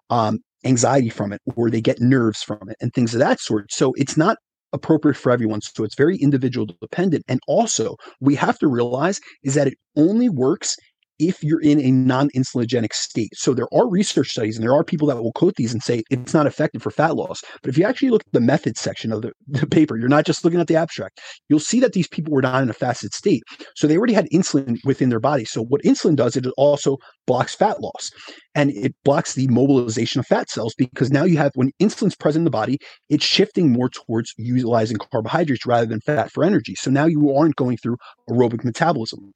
[0.09, 3.71] um, anxiety from it, or they get nerves from it, and things of that sort.
[3.71, 4.37] So it's not
[4.73, 5.61] appropriate for everyone.
[5.61, 7.23] So it's very individual dependent.
[7.27, 10.75] And also, we have to realize is that it only works
[11.19, 13.31] if you're in a non-insulinogenic state.
[13.33, 16.03] So there are research studies and there are people that will quote these and say
[16.09, 17.41] it's not effective for fat loss.
[17.61, 20.25] But if you actually look at the methods section of the, the paper, you're not
[20.25, 23.13] just looking at the abstract, you'll see that these people were not in a fasted
[23.13, 23.43] state.
[23.75, 25.45] So they already had insulin within their body.
[25.45, 28.09] So what insulin does, it also blocks fat loss
[28.55, 32.41] and it blocks the mobilization of fat cells because now you have when insulin's present
[32.41, 36.75] in the body, it's shifting more towards utilizing carbohydrates rather than fat for energy.
[36.75, 37.97] So now you aren't going through
[38.29, 39.31] aerobic metabolism.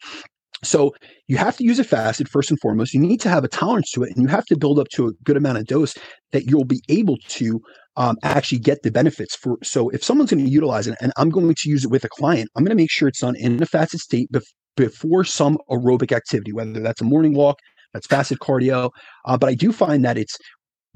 [0.63, 0.95] So
[1.27, 2.93] you have to use it fasted first and foremost.
[2.93, 5.07] You need to have a tolerance to it, and you have to build up to
[5.07, 5.95] a good amount of dose
[6.31, 7.61] that you'll be able to
[7.95, 9.57] um, actually get the benefits for.
[9.63, 12.09] So if someone's going to utilize it, and I'm going to use it with a
[12.09, 15.57] client, I'm going to make sure it's done in a fasted state bef- before some
[15.69, 17.57] aerobic activity, whether that's a morning walk,
[17.93, 18.89] that's fasted cardio.
[19.25, 20.37] Uh, but I do find that it's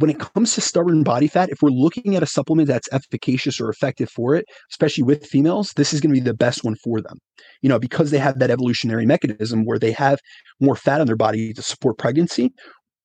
[0.01, 3.61] when it comes to stubborn body fat, if we're looking at a supplement that's efficacious
[3.61, 6.75] or effective for it, especially with females, this is going to be the best one
[6.75, 7.19] for them.
[7.61, 10.19] You know, because they have that evolutionary mechanism where they have
[10.59, 12.51] more fat on their body to support pregnancy,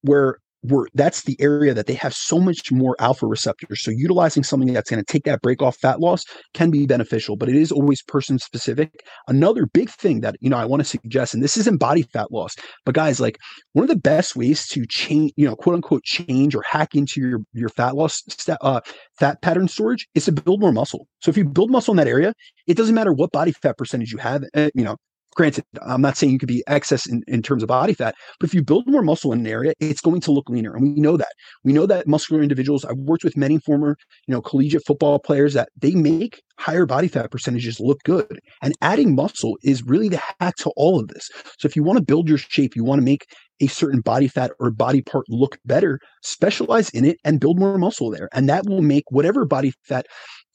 [0.03, 3.83] where we're, that's the area that they have so much more alpha receptors.
[3.83, 7.37] So utilizing something that's going to take that brake off fat loss can be beneficial,
[7.37, 8.91] but it is always person specific.
[9.29, 12.33] Another big thing that you know I want to suggest, and this isn't body fat
[12.33, 12.55] loss,
[12.85, 13.39] but guys, like
[13.73, 17.21] one of the best ways to change, you know, quote unquote, change or hack into
[17.21, 18.23] your your fat loss
[18.61, 18.81] uh,
[19.19, 21.07] fat pattern storage is to build more muscle.
[21.21, 22.33] So if you build muscle in that area,
[22.67, 24.43] it doesn't matter what body fat percentage you have.
[24.55, 24.97] Uh, you know,
[25.37, 28.49] granted, I'm not saying you could be excess in, in terms of body fat, but
[28.49, 30.75] if you build more muscle in an area, it's going to look leaner.
[30.75, 31.33] And we know that.
[31.63, 35.55] We know that muscular individuals, I've worked with many former, you know, collegiate football players
[35.55, 38.41] that they make higher body fat percentages look good.
[38.63, 41.29] And adding muscle is really the hack to all of this.
[41.59, 43.27] So if you want to build your shape, you want to make
[43.61, 47.79] a certain body fat or body part look better, specialize in it and build more
[47.79, 48.29] muscle there.
[48.33, 50.07] And that will make whatever body fat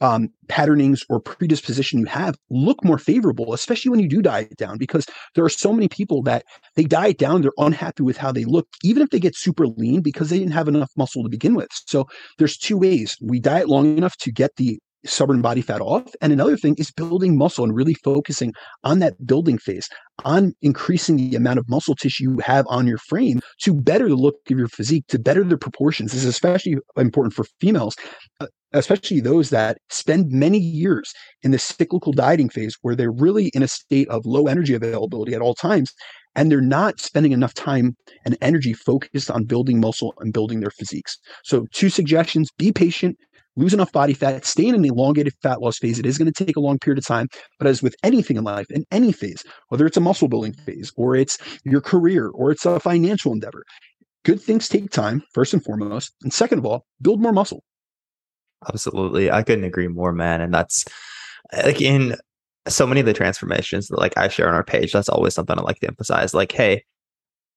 [0.02, 4.78] um, patternings or predisposition you have look more favorable, especially when you do diet down,
[4.78, 6.44] because there are so many people that
[6.76, 10.02] they diet down, they're unhappy with how they look, even if they get super lean
[10.02, 11.70] because they didn't have enough muscle to begin with.
[11.88, 13.16] So there's two ways.
[13.22, 16.14] We diet long enough to get the stubborn body fat off.
[16.22, 19.90] And another thing is building muscle and really focusing on that building phase,
[20.26, 24.16] on increasing the amount of muscle tissue you have on your frame to better the
[24.16, 26.12] look of your physique, to better the proportions.
[26.12, 27.96] This is especially important for females.
[28.40, 31.14] Uh, especially those that spend many years
[31.44, 35.34] in the cyclical dieting phase where they're really in a state of low energy availability
[35.34, 35.92] at all times
[36.36, 37.96] and they're not spending enough time
[38.26, 41.18] and energy focused on building muscle and building their physiques.
[41.44, 43.18] So, two suggestions be patient,
[43.56, 46.00] lose enough body fat, stay in an elongated fat loss phase.
[46.00, 47.28] It is going to take a long period of time,
[47.60, 50.92] but as with anything in life, in any phase, whether it's a muscle building phase
[50.96, 53.66] or it's your career or it's a financial endeavor,
[54.24, 56.14] good things take time, first and foremost.
[56.24, 57.64] And second of all, build more muscle.
[58.68, 59.32] Absolutely.
[59.32, 60.42] I couldn't agree more, man.
[60.42, 60.86] And that's
[61.66, 62.16] like in
[62.68, 65.58] so many of the transformations that like I share on our page, that's always something
[65.58, 66.34] I like to emphasize.
[66.34, 66.84] Like, hey,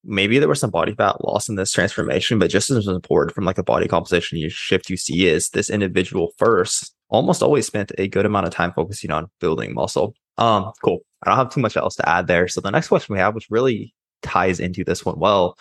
[0.03, 3.45] maybe there was some body fat loss in this transformation, but just as important from
[3.45, 7.93] like a body composition you shift you see is this individual first almost always spent
[7.99, 10.15] a good amount of time focusing on building muscle.
[10.39, 11.01] Um, cool.
[11.23, 12.49] I don't have too much else to add there.
[12.49, 15.57] So the next question we have, which really ties into this one well,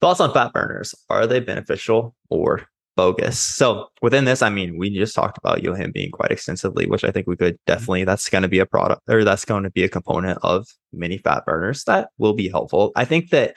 [0.00, 0.94] thoughts on fat burners.
[1.08, 2.66] Are they beneficial or
[2.96, 3.38] bogus.
[3.38, 7.26] So within this, I mean, we just talked about Yohimbine quite extensively, which I think
[7.26, 7.72] we could mm-hmm.
[7.72, 10.66] definitely, that's going to be a product or that's going to be a component of
[10.92, 12.92] mini fat burners that will be helpful.
[12.96, 13.56] I think that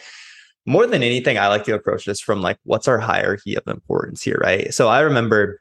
[0.65, 4.23] more than anything, I like to approach this from like, what's our hierarchy of importance
[4.23, 4.73] here, right?
[4.73, 5.59] So I remember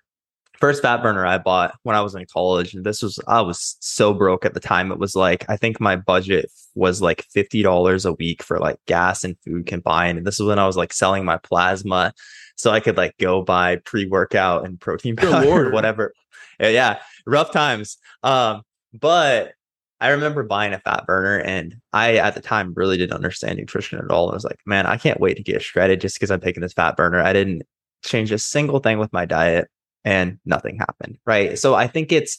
[0.59, 2.75] first fat burner I bought when I was in college.
[2.75, 4.93] And this was, I was so broke at the time.
[4.93, 9.25] It was like, I think my budget was like $50 a week for like gas
[9.25, 10.19] and food combined.
[10.19, 12.15] And this is when I was like selling my plasma
[12.57, 16.13] so I could like go buy pre workout and protein powder or whatever.
[16.61, 17.99] Yeah, yeah, rough times.
[18.23, 19.55] Um, but
[20.01, 23.99] I remember buying a fat burner and I at the time really didn't understand nutrition
[23.99, 24.31] at all.
[24.31, 26.73] I was like, man, I can't wait to get shredded just because I'm taking this
[26.73, 27.21] fat burner.
[27.21, 27.63] I didn't
[28.05, 29.69] change a single thing with my diet
[30.05, 31.19] and nothing happened.
[31.25, 31.59] Right.
[31.59, 32.39] So I think it's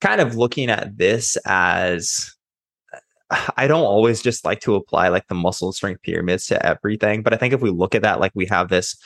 [0.00, 2.34] kind of looking at this as
[3.56, 7.22] I don't always just like to apply like the muscle strength pyramids to everything.
[7.22, 8.96] But I think if we look at that, like we have this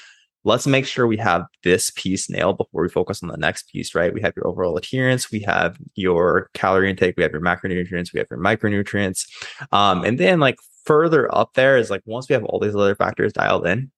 [0.47, 3.97] let's make sure we have this piece nailed before we focus on the next piece,
[3.97, 4.15] right?
[4.15, 8.21] We have your overall adherence, we have your calorie intake, we have your macronutrients, we
[8.21, 9.27] have your micronutrients.
[9.73, 12.95] Um, and then like further up there is like once we have all these other
[12.95, 13.91] factors dialed in,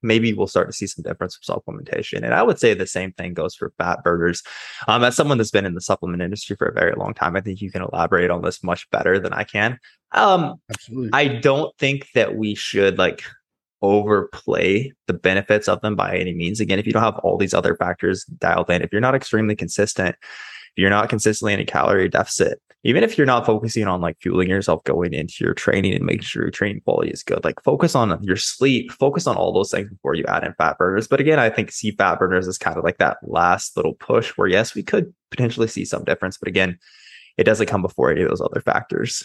[0.00, 2.22] maybe we'll start to see some difference with supplementation.
[2.22, 4.44] And I would say the same thing goes for fat burners.
[4.86, 7.40] Um, as someone that's been in the supplement industry for a very long time, I
[7.40, 9.80] think you can elaborate on this much better than I can.
[10.12, 11.10] Um, Absolutely.
[11.12, 13.24] I don't think that we should like
[13.82, 16.60] overplay the benefits of them by any means.
[16.60, 19.56] Again, if you don't have all these other factors dialed in, if you're not extremely
[19.56, 24.00] consistent, if you're not consistently in a calorie deficit, even if you're not focusing on
[24.00, 27.44] like fueling yourself going into your training and making sure your training quality is good,
[27.44, 30.78] like focus on your sleep, focus on all those things before you add in fat
[30.78, 31.08] burners.
[31.08, 34.30] But again, I think see fat burners is kind of like that last little push
[34.36, 36.78] where yes, we could potentially see some difference, but again,
[37.36, 39.24] it doesn't come before any of those other factors.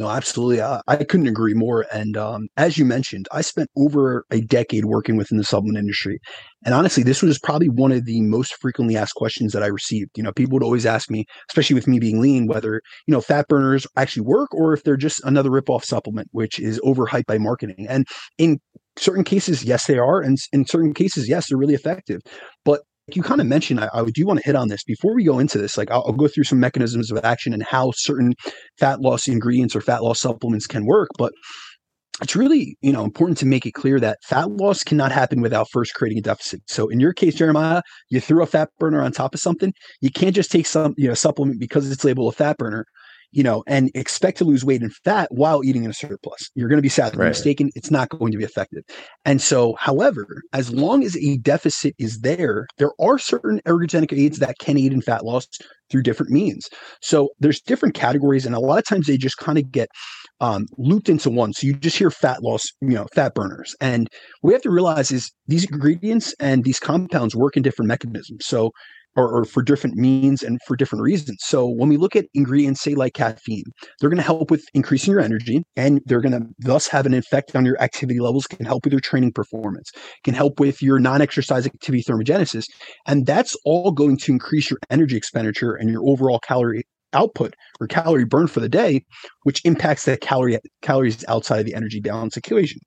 [0.00, 0.62] No, absolutely.
[0.62, 1.84] I, I couldn't agree more.
[1.92, 6.20] And um, as you mentioned, I spent over a decade working within the supplement industry.
[6.64, 10.12] And honestly, this was probably one of the most frequently asked questions that I received.
[10.16, 13.20] You know, people would always ask me, especially with me being lean, whether, you know,
[13.20, 17.36] fat burners actually work or if they're just another ripoff supplement, which is overhyped by
[17.36, 17.84] marketing.
[17.86, 18.06] And
[18.38, 18.58] in
[18.96, 20.22] certain cases, yes, they are.
[20.22, 22.22] And in certain cases, yes, they're really effective.
[22.64, 22.80] But
[23.16, 25.38] you kind of mentioned, I, I do want to hit on this before we go
[25.38, 25.76] into this.
[25.76, 28.34] Like, I'll, I'll, go through some mechanisms of action and how certain
[28.78, 31.08] fat loss ingredients or fat loss supplements can work.
[31.16, 31.32] But
[32.22, 35.68] it's really, you know, important to make it clear that fat loss cannot happen without
[35.70, 36.60] first creating a deficit.
[36.66, 39.72] So, in your case, Jeremiah, you threw a fat burner on top of something.
[40.00, 42.84] You can't just take some, you know, supplement because it's labeled a fat burner
[43.32, 46.50] you know, and expect to lose weight and fat while eating in a surplus.
[46.54, 47.28] You're going to be sadly right.
[47.28, 47.70] mistaken.
[47.74, 48.82] It's not going to be effective.
[49.24, 54.38] And so, however, as long as a deficit is there, there are certain ergogenic aids
[54.38, 55.46] that can aid in fat loss
[55.90, 56.68] through different means.
[57.02, 59.88] So there's different categories, and a lot of times they just kind of get
[60.40, 61.52] um, looped into one.
[61.52, 63.74] So you just hear fat loss, you know, fat burners.
[63.80, 64.08] And
[64.40, 68.46] what we have to realize is these ingredients and these compounds work in different mechanisms.
[68.46, 68.72] So
[69.16, 71.38] or, or, for different means and for different reasons.
[71.42, 73.64] So when we look at ingredients, say like caffeine,
[74.00, 77.14] they're going to help with increasing your energy and they're going to thus have an
[77.14, 79.90] effect on your activity levels, can help with your training performance,
[80.24, 82.66] can help with your non-exercise activity thermogenesis.
[83.06, 87.86] And that's all going to increase your energy expenditure and your overall calorie output or
[87.86, 89.04] calorie burn for the day,
[89.42, 92.80] which impacts the calorie calories outside of the energy balance equation.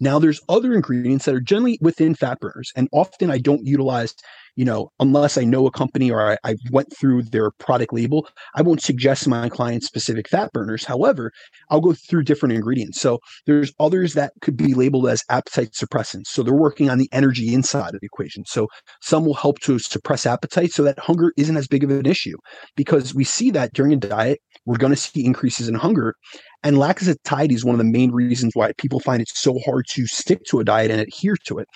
[0.00, 4.14] Now, there's other ingredients that are generally within fat burners, and often I don't utilize
[4.56, 8.28] you know, unless I know a company or I, I, went through their product label,
[8.54, 10.84] I won't suggest my clients specific fat burners.
[10.84, 11.32] However,
[11.70, 13.00] I'll go through different ingredients.
[13.00, 16.26] So there's others that could be labeled as appetite suppressants.
[16.26, 18.44] So they're working on the energy inside of the equation.
[18.46, 18.68] So
[19.00, 22.36] some will help to suppress appetite so that hunger isn't as big of an issue
[22.76, 26.14] because we see that during a diet, we're going to see increases in hunger.
[26.62, 29.58] And lack of satiety is one of the main reasons why people find it so
[29.64, 31.66] hard to stick to a diet and adhere to it.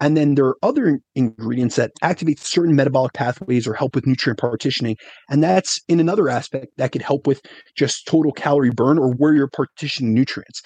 [0.00, 4.38] And then there are other ingredients that activate certain metabolic pathways or help with nutrient
[4.38, 4.96] partitioning.
[5.30, 7.40] And that's in another aspect that could help with
[7.76, 10.60] just total calorie burn or where you're partitioning nutrients.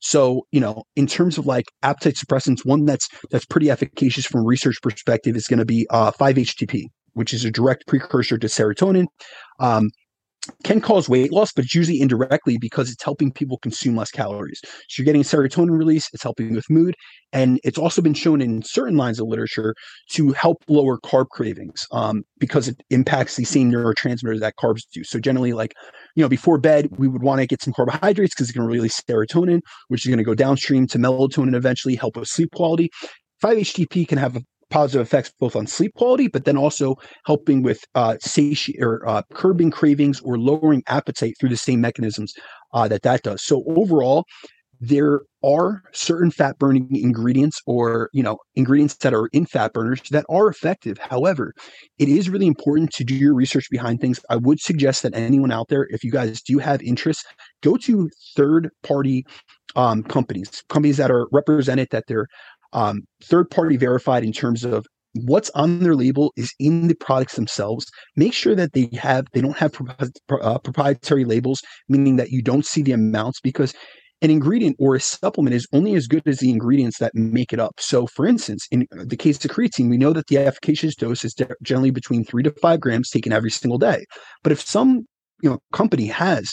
[0.00, 4.46] So, you know, in terms of like appetite suppressants, one that's that's pretty efficacious from
[4.46, 9.06] research perspective is going to be uh, 5-HTP, which is a direct precursor to serotonin.
[9.58, 9.90] Um,
[10.62, 14.60] can cause weight loss, but it's usually indirectly because it's helping people consume less calories.
[14.88, 16.94] So you're getting serotonin release, it's helping with mood,
[17.32, 19.74] and it's also been shown in certain lines of literature
[20.12, 25.04] to help lower carb cravings um, because it impacts the same neurotransmitters that carbs do.
[25.04, 25.74] So generally, like
[26.14, 29.00] you know, before bed, we would want to get some carbohydrates because going to release
[29.00, 32.90] serotonin, which is going to go downstream to melatonin eventually, help with sleep quality.
[33.42, 34.42] 5-HTP can have a
[34.74, 36.96] positive effects both on sleep quality, but then also
[37.26, 42.32] helping with uh, sati- or uh, curbing cravings or lowering appetite through the same mechanisms
[42.72, 43.40] uh, that that does.
[43.44, 44.24] So overall,
[44.80, 50.00] there are certain fat burning ingredients or you know ingredients that are in fat burners
[50.10, 51.52] that are effective however
[51.98, 55.52] it is really important to do your research behind things i would suggest that anyone
[55.52, 57.24] out there if you guys do have interest
[57.62, 59.24] go to third party
[59.76, 62.26] um, companies companies that are represented that they're
[62.74, 67.36] um, third party verified in terms of what's on their label is in the products
[67.36, 67.86] themselves.
[68.16, 69.74] Make sure that they have they don't have
[70.42, 73.74] uh, proprietary labels meaning that you don't see the amounts because
[74.22, 77.60] an ingredient or a supplement is only as good as the ingredients that make it
[77.60, 77.74] up.
[77.78, 81.34] So for instance in the case of creatine we know that the efficacious dose is
[81.62, 84.04] generally between three to five grams taken every single day.
[84.42, 85.06] But if some
[85.42, 86.52] you know company has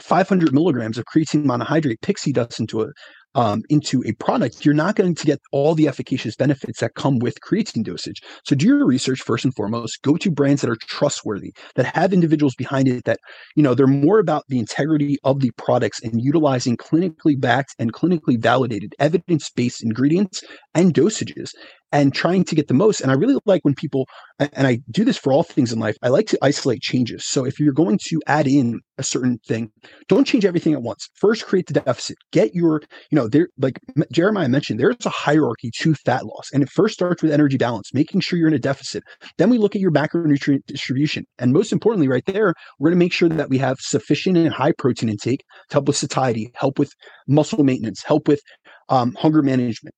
[0.00, 2.88] 500 milligrams of creatine monohydrate pixie dust into a
[3.34, 7.18] um, into a product, you're not going to get all the efficacious benefits that come
[7.18, 8.22] with creatine dosage.
[8.44, 10.02] So do your research first and foremost.
[10.02, 13.18] Go to brands that are trustworthy, that have individuals behind it, that
[13.56, 17.92] you know they're more about the integrity of the products and utilizing clinically backed and
[17.92, 20.42] clinically validated evidence-based ingredients
[20.74, 21.50] and dosages
[21.94, 23.00] and trying to get the most.
[23.00, 24.08] And I really like when people,
[24.40, 27.24] and I do this for all things in life, I like to isolate changes.
[27.24, 29.70] So if you're going to add in a certain thing,
[30.08, 31.08] don't change everything at once.
[31.14, 32.16] First, create the deficit.
[32.32, 32.82] Get your,
[33.12, 33.78] you know, there, like
[34.10, 36.50] Jeremiah mentioned, there's a hierarchy to fat loss.
[36.52, 39.04] And it first starts with energy balance, making sure you're in a deficit.
[39.38, 41.24] Then we look at your macronutrient distribution.
[41.38, 44.52] And most importantly, right there, we're going to make sure that we have sufficient and
[44.52, 46.90] high protein intake to help with satiety, help with
[47.28, 48.40] muscle maintenance, help with
[48.88, 49.94] um, hunger management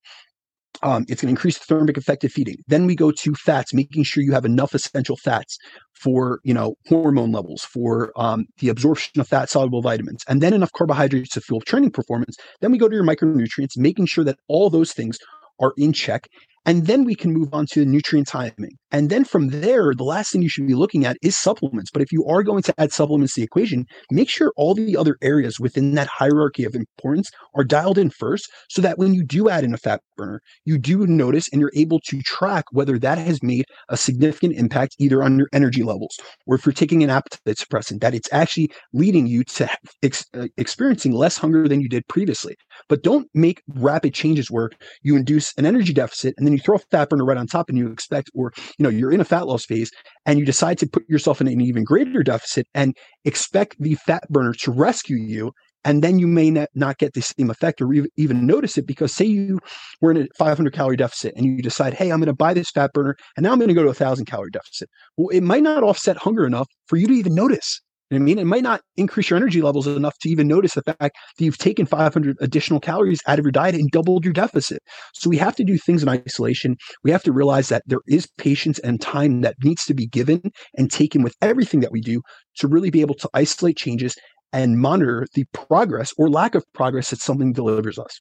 [0.82, 2.56] um, it's going to increase the thermic effect of feeding.
[2.66, 5.58] Then we go to fats, making sure you have enough essential fats
[5.94, 10.52] for you know hormone levels, for um, the absorption of fat soluble vitamins, and then
[10.52, 12.36] enough carbohydrates to fuel training performance.
[12.60, 15.18] Then we go to your micronutrients, making sure that all those things
[15.60, 16.28] are in check.
[16.66, 18.76] And then we can move on to nutrient timing.
[18.96, 21.90] And then from there, the last thing you should be looking at is supplements.
[21.90, 24.96] But if you are going to add supplements to the equation, make sure all the
[24.96, 29.22] other areas within that hierarchy of importance are dialed in first so that when you
[29.22, 32.98] do add in a fat burner, you do notice and you're able to track whether
[32.98, 36.16] that has made a significant impact either on your energy levels
[36.46, 39.68] or if you're taking an appetite suppressant, that it's actually leading you to
[40.02, 42.56] ex- uh, experiencing less hunger than you did previously.
[42.88, 44.70] But don't make rapid changes where
[45.02, 47.68] you induce an energy deficit and then you throw a fat burner right on top
[47.68, 49.90] and you expect, or you know, you're in a fat loss phase
[50.24, 54.22] and you decide to put yourself in an even greater deficit and expect the fat
[54.28, 55.52] burner to rescue you.
[55.84, 59.24] And then you may not get the same effect or even notice it because say
[59.24, 59.60] you
[60.00, 62.70] were in a 500 calorie deficit and you decide, hey, I'm going to buy this
[62.70, 64.90] fat burner and now I'm going to go to a thousand calorie deficit.
[65.16, 67.80] Well, it might not offset hunger enough for you to even notice.
[68.12, 70.98] I mean, it might not increase your energy levels enough to even notice the fact
[71.00, 74.80] that you've taken 500 additional calories out of your diet and doubled your deficit.
[75.14, 76.76] So we have to do things in isolation.
[77.02, 80.52] We have to realize that there is patience and time that needs to be given
[80.76, 82.22] and taken with everything that we do
[82.58, 84.14] to really be able to isolate changes
[84.52, 88.20] and monitor the progress or lack of progress that something delivers us.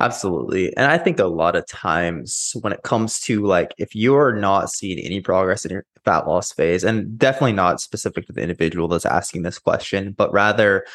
[0.00, 0.74] Absolutely.
[0.78, 4.70] And I think a lot of times when it comes to like, if you're not
[4.70, 8.88] seeing any progress in your fat loss phase, and definitely not specific to the individual
[8.88, 10.86] that's asking this question, but rather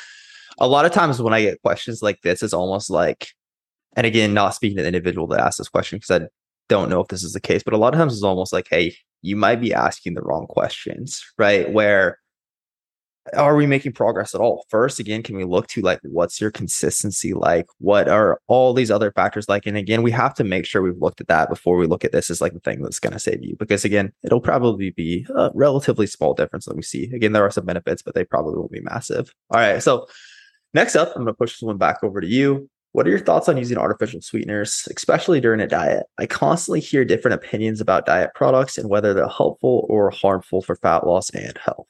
[0.57, 3.27] a lot of times when I get questions like this, it's almost like,
[3.95, 6.27] and again, not speaking to the individual that asked this question because I
[6.67, 8.67] don't know if this is the case, but a lot of times it's almost like,
[8.69, 11.71] hey, you might be asking the wrong questions, right?
[11.71, 12.17] Where
[13.33, 14.65] are we making progress at all?
[14.69, 17.65] First, again, can we look to like what's your consistency like?
[17.79, 19.65] What are all these other factors like?
[19.65, 22.11] And again, we have to make sure we've looked at that before we look at
[22.11, 23.55] this as like the thing that's going to save you.
[23.57, 27.09] Because again, it'll probably be a relatively small difference that we see.
[27.13, 29.33] Again, there are some benefits, but they probably won't be massive.
[29.49, 29.81] All right.
[29.81, 30.07] So
[30.73, 32.69] next up, I'm going to push this one back over to you.
[32.91, 36.05] What are your thoughts on using artificial sweeteners, especially during a diet?
[36.17, 40.77] I constantly hear different opinions about diet products and whether they're helpful or harmful for
[40.77, 41.87] fat loss and health.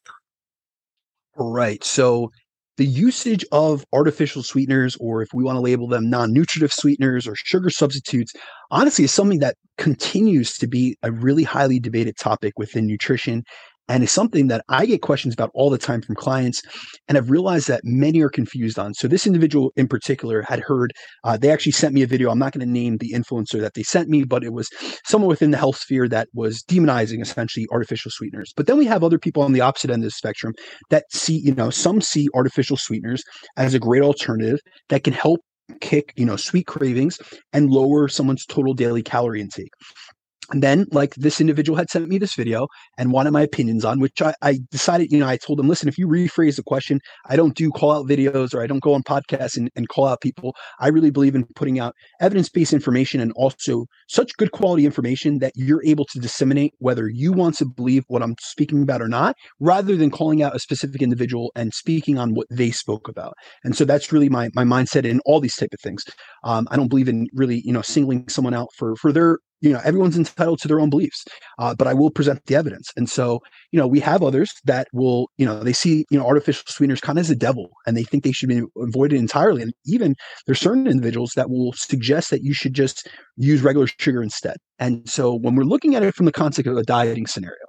[1.37, 1.83] Right.
[1.83, 2.31] So
[2.77, 7.27] the usage of artificial sweeteners, or if we want to label them non nutritive sweeteners
[7.27, 8.33] or sugar substitutes,
[8.71, 13.43] honestly is something that continues to be a really highly debated topic within nutrition
[13.87, 16.61] and it's something that I get questions about all the time from clients,
[17.07, 18.93] and I've realized that many are confused on.
[18.93, 20.93] So this individual in particular had heard.
[21.23, 22.29] Uh, they actually sent me a video.
[22.29, 24.69] I'm not going to name the influencer that they sent me, but it was
[25.05, 28.53] someone within the health sphere that was demonizing essentially artificial sweeteners.
[28.55, 30.53] But then we have other people on the opposite end of the spectrum
[30.89, 33.23] that see, you know, some see artificial sweeteners
[33.57, 34.59] as a great alternative
[34.89, 35.41] that can help
[35.81, 37.17] kick, you know, sweet cravings
[37.53, 39.71] and lower someone's total daily calorie intake.
[40.51, 42.67] And then, like this individual had sent me this video
[42.97, 45.89] and wanted my opinions on, which I, I, decided, you know, I told them, listen,
[45.89, 48.93] if you rephrase the question, I don't do call out videos or I don't go
[48.93, 50.55] on podcasts and, and call out people.
[50.79, 55.39] I really believe in putting out evidence based information and also such good quality information
[55.39, 59.07] that you're able to disseminate whether you want to believe what I'm speaking about or
[59.07, 63.33] not, rather than calling out a specific individual and speaking on what they spoke about.
[63.63, 66.03] And so that's really my my mindset in all these type of things.
[66.43, 69.71] Um, I don't believe in really, you know, singling someone out for for their you
[69.71, 71.25] know everyone's entitled to their own beliefs
[71.59, 72.91] uh, but i will present the evidence.
[72.95, 73.41] And so
[73.71, 77.01] you know we have others that will you know they see you know artificial sweeteners
[77.01, 79.61] kind of as a devil and they think they should be avoided entirely.
[79.61, 84.21] And even there's certain individuals that will suggest that you should just use regular sugar
[84.21, 84.57] instead.
[84.79, 87.65] And so when we're looking at it from the concept of a dieting scenario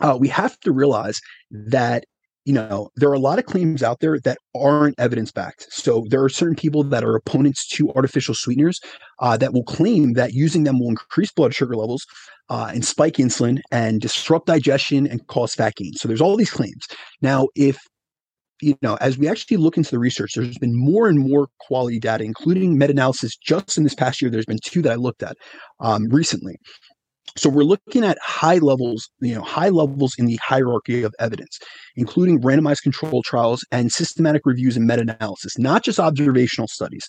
[0.00, 1.20] uh, we have to realize
[1.50, 2.04] that
[2.44, 5.66] you know, there are a lot of claims out there that aren't evidence backed.
[5.70, 8.80] So there are certain people that are opponents to artificial sweeteners
[9.20, 12.04] uh, that will claim that using them will increase blood sugar levels
[12.48, 15.92] uh, and spike insulin and disrupt digestion and cause fat gain.
[15.94, 16.86] So there's all these claims.
[17.20, 17.78] Now, if
[18.60, 21.98] you know, as we actually look into the research, there's been more and more quality
[21.98, 23.36] data, including meta-analysis.
[23.36, 25.36] Just in this past year, there's been two that I looked at
[25.80, 26.54] um, recently
[27.36, 31.58] so we're looking at high levels, you know, high levels in the hierarchy of evidence,
[31.96, 37.06] including randomized control trials and systematic reviews and meta-analysis, not just observational studies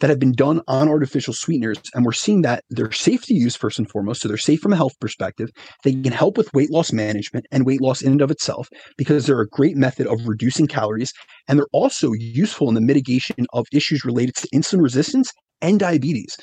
[0.00, 1.78] that have been done on artificial sweeteners.
[1.94, 4.22] And we're seeing that they're safe to use first and foremost.
[4.22, 5.50] So they're safe from a health perspective.
[5.84, 9.26] They can help with weight loss management and weight loss in and of itself because
[9.26, 11.12] they're a great method of reducing calories.
[11.48, 16.36] And they're also useful in the mitigation of issues related to insulin resistance and diabetes.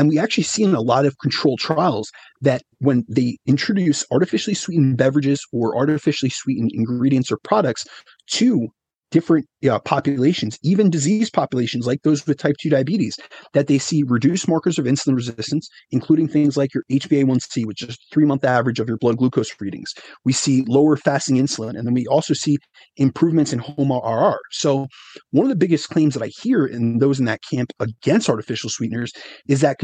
[0.00, 4.54] And we actually see in a lot of controlled trials that when they introduce artificially
[4.54, 7.84] sweetened beverages or artificially sweetened ingredients or products
[8.28, 8.68] to
[9.10, 13.16] different uh, populations, even disease populations like those with type 2 diabetes,
[13.52, 17.98] that they see reduced markers of insulin resistance, including things like your HbA1c, which is
[18.12, 19.92] three month average of your blood glucose readings.
[20.24, 22.58] We see lower fasting insulin, and then we also see
[22.96, 24.38] improvements in HOMA-IR.
[24.52, 24.86] So,
[25.30, 28.70] one of the biggest claims that I hear in those in that camp against artificial
[28.70, 29.12] sweeteners
[29.48, 29.78] is that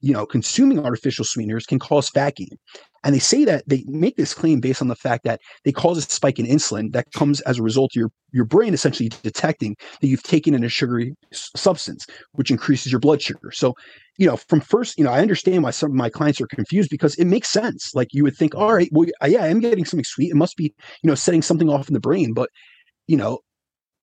[0.00, 2.58] you know consuming artificial sweeteners can cause fat gain.
[3.04, 5.98] And they say that they make this claim based on the fact that they cause
[5.98, 9.76] a spike in insulin that comes as a result of your, your brain essentially detecting
[10.00, 13.50] that you've taken in a sugary substance, which increases your blood sugar.
[13.52, 13.74] So,
[14.18, 16.90] you know, from first, you know, I understand why some of my clients are confused
[16.90, 17.94] because it makes sense.
[17.94, 20.30] Like you would think, all right, well, yeah, I'm getting something sweet.
[20.30, 22.34] It must be, you know, setting something off in the brain.
[22.34, 22.50] But,
[23.08, 23.40] you know,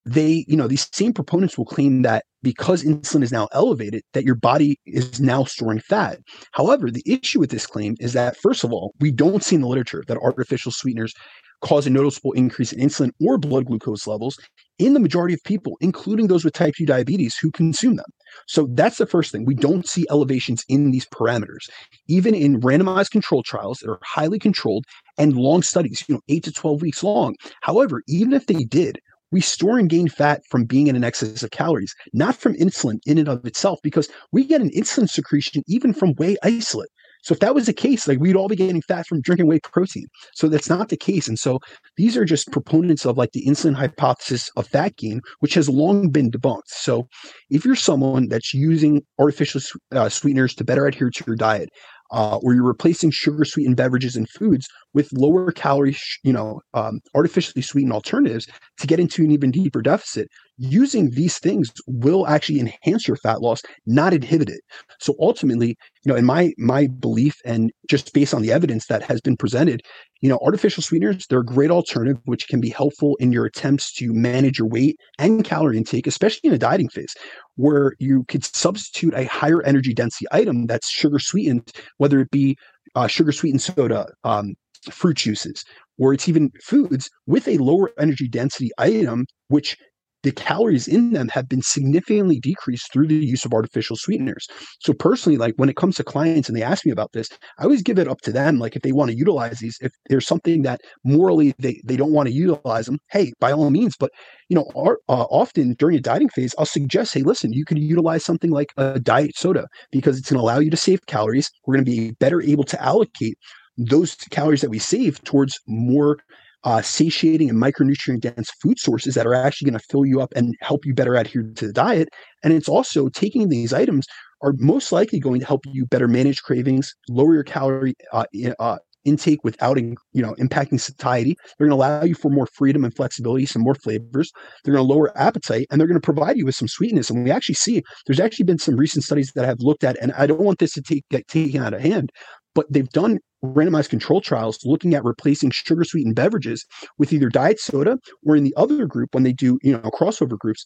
[0.10, 4.24] they, you know, these same proponents will claim that because insulin is now elevated, that
[4.24, 6.20] your body is now storing fat.
[6.54, 9.62] However, the issue with this claim is that, first of all, we don't see in
[9.62, 11.14] the literature that artificial sweeteners
[11.62, 14.38] cause a noticeable increase in insulin or blood glucose levels
[14.78, 18.06] in the majority of people, including those with type 2 diabetes who consume them.
[18.48, 19.44] So that's the first thing.
[19.44, 21.70] We don't see elevations in these parameters,
[22.08, 24.86] even in randomized control trials that are highly controlled
[25.18, 27.36] and long studies, you know, eight to 12 weeks long.
[27.62, 29.00] However, even if they did,
[29.32, 33.00] we store and gain fat from being in an excess of calories, not from insulin
[33.06, 36.90] in and of itself, because we get an insulin secretion even from whey isolate.
[37.22, 39.60] So if that was the case, like we'd all be getting fat from drinking whey
[39.60, 40.08] protein.
[40.34, 41.28] So that's not the case.
[41.28, 41.60] And so
[41.98, 46.10] these are just proponents of like the insulin hypothesis of fat gain, which has long
[46.10, 46.68] been debunked.
[46.68, 47.08] So
[47.50, 49.62] if you're someone that's using artificial
[49.92, 51.70] uh, sweeteners to better adhere to your diet,
[52.12, 57.00] uh, or you're replacing sugar sweetened beverages and foods with lower calorie, you know, um,
[57.16, 58.48] artificially sweetened alternatives
[58.80, 60.28] to get into an even deeper deficit.
[60.62, 64.60] Using these things will actually enhance your fat loss, not inhibit it.
[65.00, 65.70] So ultimately,
[66.04, 69.38] you know, in my my belief and just based on the evidence that has been
[69.38, 69.82] presented,
[70.20, 73.94] you know, artificial sweeteners they're a great alternative which can be helpful in your attempts
[73.94, 77.14] to manage your weight and calorie intake, especially in a dieting phase,
[77.56, 82.58] where you could substitute a higher energy density item that's sugar sweetened, whether it be
[82.96, 84.56] uh, sugar sweetened soda, um,
[84.92, 85.64] fruit juices,
[85.98, 89.78] or it's even foods with a lower energy density item, which
[90.24, 94.48] the calories in them have been significantly decreased through the use of artificial sweeteners.
[94.82, 97.64] So personally, like when it comes to clients and they ask me about this, I
[97.64, 98.60] always give it up to them.
[98.60, 102.12] Like if they want to utilize these, if there's something that morally they, they don't
[102.12, 103.96] want to utilize them, hey, by all means.
[103.98, 104.12] But
[104.50, 104.66] you know,
[105.10, 108.74] uh, often during a dieting phase, I'll suggest, hey, listen, you can utilize something like
[108.78, 111.50] a diet soda because it's going to allow you to save calories.
[111.66, 113.38] We're going to be better able to allocate
[113.78, 116.18] those calories that we save towards more
[116.64, 120.32] uh, satiating and micronutrient dense food sources that are actually going to fill you up
[120.36, 122.10] and help you better adhere to the diet.
[122.44, 124.06] And it's also taking these items
[124.42, 128.26] are most likely going to help you better manage cravings, lower your calorie uh,
[128.60, 131.36] uh, intake without you know impacting satiety.
[131.58, 134.32] They're going to allow you for more freedom and flexibility, some more flavors.
[134.64, 137.10] They're going to lower appetite, and they're going to provide you with some sweetness.
[137.10, 139.98] And we actually see there's actually been some recent studies that I have looked at,
[140.02, 142.12] and I don't want this to take get taken out of hand,
[142.54, 146.66] but they've done randomized control trials looking at replacing sugar sweetened beverages
[146.98, 150.38] with either diet soda or in the other group when they do you know crossover
[150.38, 150.66] groups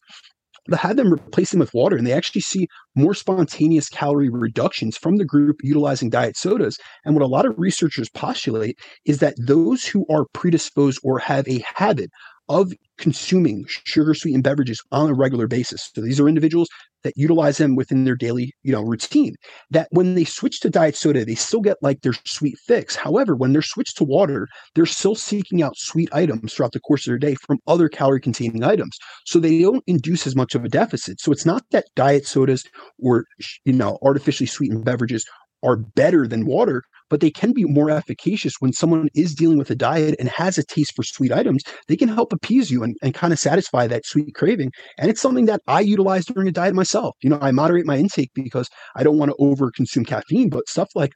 [0.69, 4.97] they had them replace them with water and they actually see more spontaneous calorie reductions
[4.97, 9.35] from the group utilizing diet sodas and what a lot of researchers postulate is that
[9.37, 12.09] those who are predisposed or have a habit
[12.49, 15.89] of consuming sugar sweetened beverages on a regular basis.
[15.95, 16.67] So these are individuals
[17.03, 19.35] that utilize them within their daily, you know, routine.
[19.71, 22.95] That when they switch to diet soda, they still get like their sweet fix.
[22.95, 27.05] However, when they're switched to water, they're still seeking out sweet items throughout the course
[27.05, 28.97] of their day from other calorie containing items.
[29.25, 31.19] So they don't induce as much of a deficit.
[31.19, 32.63] So it's not that diet sodas
[32.99, 33.25] or
[33.65, 35.25] you know artificially sweetened beverages
[35.63, 36.83] are better than water,
[37.13, 40.57] but they can be more efficacious when someone is dealing with a diet and has
[40.57, 41.61] a taste for sweet items.
[41.87, 44.71] They can help appease you and, and kind of satisfy that sweet craving.
[44.97, 47.15] And it's something that I utilize during a diet myself.
[47.21, 50.67] You know, I moderate my intake because I don't want to over consume caffeine, but
[50.67, 51.11] stuff like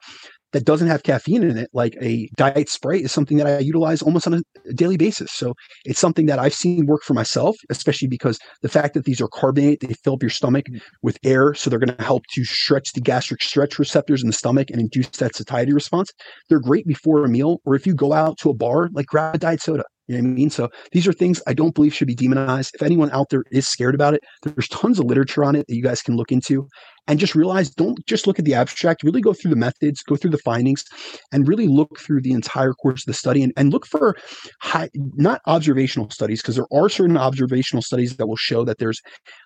[0.58, 4.02] that doesn't have caffeine in it, like a diet Sprite, is something that I utilize
[4.02, 5.32] almost on a daily basis.
[5.32, 5.54] So
[5.86, 9.28] it's something that I've seen work for myself, especially because the fact that these are
[9.28, 10.82] carbonated, they fill up your stomach mm.
[11.04, 11.54] with air.
[11.54, 14.82] So they're going to help to stretch the gastric stretch receptors in the stomach and
[14.82, 16.10] induce that satiety response.
[16.50, 19.36] They're great before a meal, or if you go out to a bar, like grab
[19.36, 19.84] a diet soda.
[20.08, 20.50] You know what I mean?
[20.50, 22.76] So these are things I don't believe should be demonized.
[22.76, 25.76] If anyone out there is scared about it, there's tons of literature on it that
[25.76, 26.68] you guys can look into.
[27.08, 30.16] and just realize don't just look at the abstract, really go through the methods, go
[30.16, 30.84] through the findings,
[31.32, 34.16] and really look through the entire course of the study and, and look for
[34.62, 39.02] high, not observational studies, because there are certain observational studies that will show that there's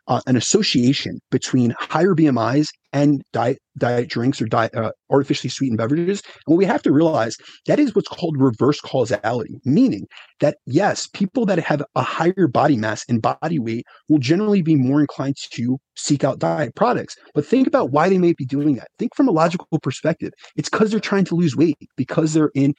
[0.08, 5.78] uh, an association between higher BMIs and diet diet drinks or diet uh, artificially sweetened
[5.78, 6.22] beverages.
[6.48, 7.38] And we have to realize
[7.68, 10.08] that is what's called reverse causality, meaning
[10.40, 14.76] that yes, people that have a higher body mass and body weight will generally be
[14.76, 17.16] more inclined to seek out diet products.
[17.34, 18.88] But think about why they may be doing that.
[19.00, 20.32] Think from a logical perspective.
[20.56, 22.74] It's because they're trying to lose weight, because they're in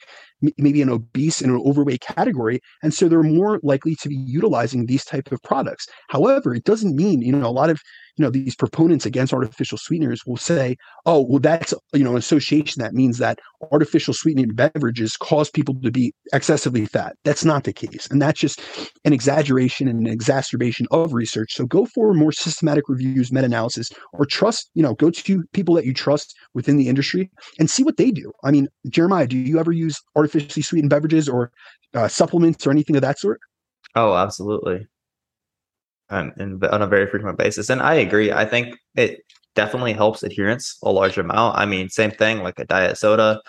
[0.57, 4.85] maybe an obese and an overweight category, and so they're more likely to be utilizing
[4.85, 5.87] these type of products.
[6.09, 7.81] However, it doesn't mean you know a lot of
[8.17, 12.17] you know these proponents against artificial sweeteners will say oh well that's you know an
[12.17, 13.39] association that means that
[13.71, 17.15] artificial sweetening beverages cause people to be excessively fat.
[17.23, 18.61] That's not the case and that's just
[19.05, 21.53] an exaggeration and an exacerbation of research.
[21.53, 25.85] So go for more systematic reviews meta-analysis or trust you know go to people that
[25.85, 28.31] you trust within the industry and see what they do.
[28.43, 29.99] I mean jeremiah do you ever use
[30.35, 31.51] artificially sweetened beverages or
[31.93, 33.39] uh, supplements or anything of that sort
[33.95, 34.87] oh absolutely
[36.13, 37.69] um, and on a very frequent basis.
[37.69, 38.31] And I agree.
[38.31, 39.21] I think it
[39.55, 41.57] definitely helps adherence a large amount.
[41.57, 43.41] I mean, same thing like a diet soda.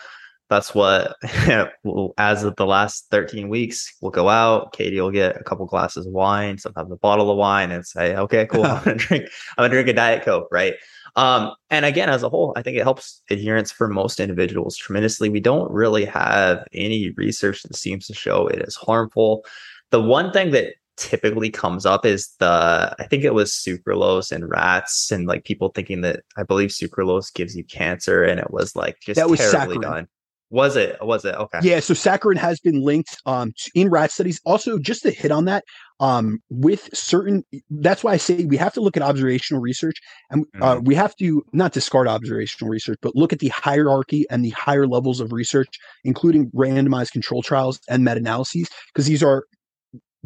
[0.51, 1.17] That's what,
[2.19, 4.73] as of the last 13 weeks, we'll go out.
[4.73, 8.15] Katie will get a couple glasses of wine, sometimes a bottle of wine, and say,
[8.15, 8.65] "Okay, cool.
[8.65, 9.25] I'm gonna drink.
[9.57, 10.75] I'm gonna drink a diet coke." Right.
[11.17, 15.29] Um, and again, as a whole, I think it helps adherence for most individuals tremendously.
[15.29, 19.45] We don't really have any research that seems to show it is harmful.
[19.91, 24.47] The one thing that typically comes up is the I think it was sucralose in
[24.47, 28.77] rats and like people thinking that I believe sucralose gives you cancer and it was
[28.77, 29.83] like just that was terribly saccharin.
[29.83, 30.09] done.
[30.51, 30.97] Was it?
[31.01, 31.35] Was it?
[31.35, 31.59] Okay.
[31.63, 31.81] Yeah.
[31.81, 34.41] So saccharin has been linked um, in rat studies.
[34.45, 35.65] Also, just to hit on that,
[36.01, 39.97] um, with certain, that's why I say we have to look at observational research,
[40.31, 40.85] and uh, mm-hmm.
[40.85, 44.87] we have to not discard observational research, but look at the hierarchy and the higher
[44.87, 45.69] levels of research,
[46.05, 49.45] including randomized control trials and meta analyses, because these are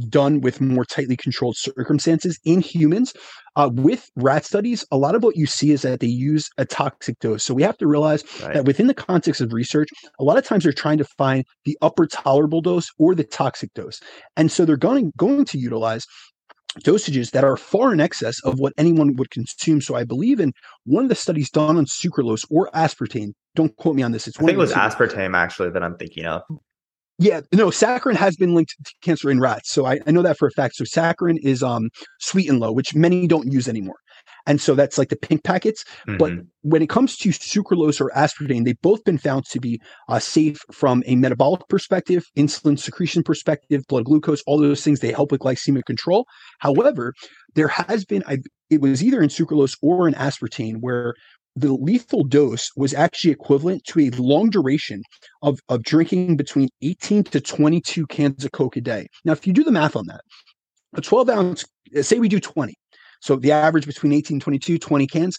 [0.08, 3.12] done with more tightly controlled circumstances in humans.
[3.56, 6.64] Uh, with rat studies, a lot of what you see is that they use a
[6.64, 7.42] toxic dose.
[7.42, 8.54] So we have to realize right.
[8.54, 9.88] that within the context of research,
[10.20, 13.74] a lot of times they're trying to find the upper tolerable dose or the toxic
[13.74, 14.00] dose,
[14.36, 16.06] and so they're going going to utilize
[16.80, 19.80] dosages that are far in excess of what anyone would consume.
[19.80, 20.52] So I believe in
[20.84, 23.32] one of the studies done on sucralose or aspartame.
[23.54, 24.28] Don't quote me on this.
[24.28, 26.42] It's I think it was aspartame actually that I'm thinking of.
[27.18, 29.72] Yeah, no, saccharin has been linked to cancer in rats.
[29.72, 30.76] So I, I know that for a fact.
[30.76, 31.90] So saccharin is um,
[32.20, 33.96] Sweet'N Low, which many don't use anymore.
[34.46, 35.84] And so that's like the pink packets.
[36.06, 36.16] Mm-hmm.
[36.16, 40.20] But when it comes to sucralose or aspartame, they've both been found to be uh,
[40.20, 45.00] safe from a metabolic perspective, insulin secretion perspective, blood glucose, all those things.
[45.00, 46.24] They help with glycemic control.
[46.60, 47.12] However,
[47.54, 48.38] there has been, I,
[48.70, 51.14] it was either in sucralose or in aspartame, where
[51.60, 55.02] the lethal dose was actually equivalent to a long duration
[55.42, 59.08] of, of drinking between 18 to 22 cans of Coke a day.
[59.24, 60.20] Now, if you do the math on that,
[60.94, 61.64] a 12 ounce,
[62.02, 62.74] say we do 20.
[63.20, 65.38] So the average between 18 22, 20 cans,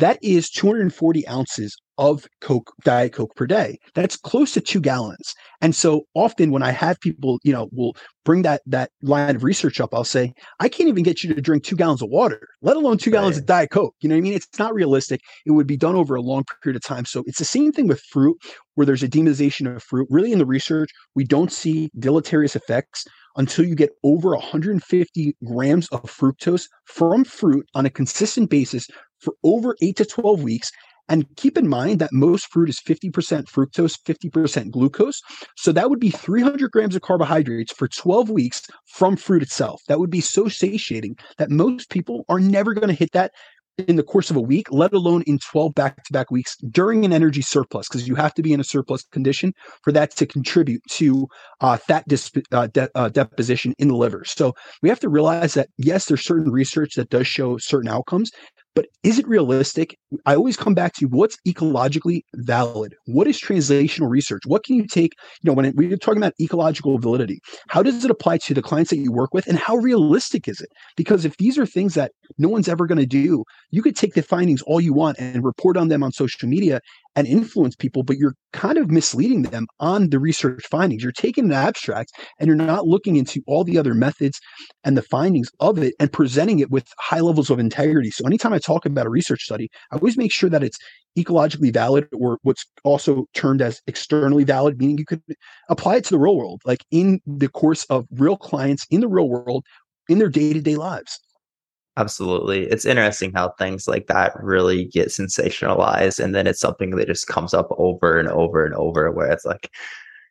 [0.00, 3.78] that is 240 ounces of Coke, Diet Coke per day.
[3.94, 5.34] That's close to two gallons.
[5.60, 7.94] And so often when I have people, you know, will
[8.24, 11.40] bring that that line of research up, I'll say, I can't even get you to
[11.42, 13.18] drink two gallons of water, let alone two right.
[13.18, 13.94] gallons of Diet Coke.
[14.00, 14.32] You know what I mean?
[14.32, 15.20] It's not realistic.
[15.44, 17.04] It would be done over a long period of time.
[17.04, 18.38] So it's the same thing with fruit,
[18.74, 20.08] where there's a demonization of fruit.
[20.10, 23.04] Really, in the research, we don't see deleterious effects
[23.36, 28.88] until you get over 150 grams of fructose from fruit on a consistent basis
[29.20, 30.70] for over eight to 12 weeks.
[31.08, 33.10] And keep in mind that most fruit is 50%
[33.46, 35.20] fructose, 50% glucose.
[35.56, 39.82] So that would be 300 grams of carbohydrates for 12 weeks from fruit itself.
[39.88, 43.32] That would be so satiating that most people are never going to hit that
[43.88, 47.04] in the course of a week, let alone in 12 back to back weeks during
[47.04, 49.52] an energy surplus, because you have to be in a surplus condition
[49.82, 51.26] for that to contribute to
[51.60, 54.24] uh, fat disp- uh, de- uh, deposition in the liver.
[54.24, 58.30] So we have to realize that, yes, there's certain research that does show certain outcomes,
[58.74, 59.96] but is it realistic?
[60.26, 62.94] I always come back to what's ecologically valid.
[63.06, 64.42] What is translational research?
[64.46, 65.12] What can you take?
[65.42, 68.62] You know, when it, we're talking about ecological validity, how does it apply to the
[68.62, 70.68] clients that you work with, and how realistic is it?
[70.96, 74.14] Because if these are things that no one's ever going to do, you could take
[74.14, 76.80] the findings all you want and report on them on social media
[77.16, 81.02] and influence people, but you're kind of misleading them on the research findings.
[81.02, 84.40] You're taking an abstract and you're not looking into all the other methods
[84.84, 88.10] and the findings of it and presenting it with high levels of integrity.
[88.10, 90.78] So anytime I talk about a research study, I always make sure that it's
[91.18, 95.22] ecologically valid or what's also termed as externally valid, meaning you could
[95.68, 99.08] apply it to the real world, like in the course of real clients in the
[99.08, 99.64] real world
[100.08, 101.18] in their day-to-day lives.
[102.00, 102.62] Absolutely.
[102.62, 107.26] It's interesting how things like that really get sensationalized and then it's something that just
[107.26, 109.70] comes up over and over and over where it's like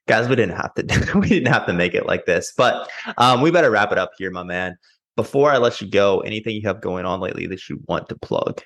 [0.08, 2.52] guys we didn't have to we didn't have to make it like this.
[2.58, 2.90] But
[3.20, 4.78] um, we better wrap it up here my man.
[5.16, 8.18] Before I let you go, anything you have going on lately that you want to
[8.18, 8.64] plug?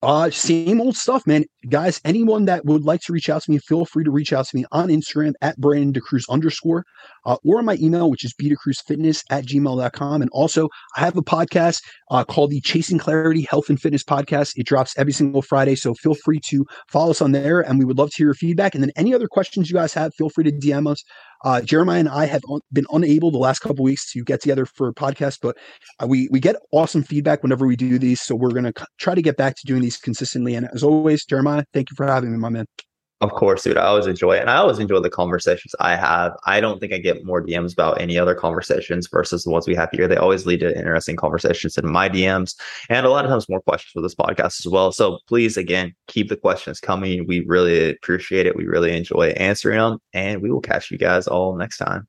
[0.00, 1.44] Uh, same old stuff, man.
[1.68, 4.46] Guys, anyone that would like to reach out to me, feel free to reach out
[4.46, 6.84] to me on Instagram at Brandon DeCruz underscore,
[7.28, 10.22] uh, or on my email, which is bdecruzfitness at gmail.com.
[10.22, 14.54] And also, I have a podcast uh, called the Chasing Clarity Health and Fitness Podcast.
[14.56, 15.74] It drops every single Friday.
[15.74, 18.34] So feel free to follow us on there, and we would love to hear your
[18.34, 18.74] feedback.
[18.74, 21.04] And then any other questions you guys have, feel free to DM us.
[21.44, 24.64] Uh, Jeremiah and I have un- been unable the last couple weeks to get together
[24.64, 25.56] for a podcast, but
[26.02, 28.22] uh, we we get awesome feedback whenever we do these.
[28.22, 30.54] So we're gonna c- try to get back to doing these consistently.
[30.54, 32.87] And as always, Jeremiah, thank you for having me, my man.
[33.20, 33.76] Of course, dude.
[33.76, 34.42] I always enjoy it.
[34.42, 36.36] And I always enjoy the conversations I have.
[36.46, 39.74] I don't think I get more DMs about any other conversations versus the ones we
[39.74, 40.06] have here.
[40.06, 42.54] They always lead to interesting conversations in my DMs
[42.88, 44.92] and a lot of times more questions for this podcast as well.
[44.92, 47.26] So please, again, keep the questions coming.
[47.26, 48.54] We really appreciate it.
[48.54, 49.98] We really enjoy answering them.
[50.12, 52.06] And we will catch you guys all next time.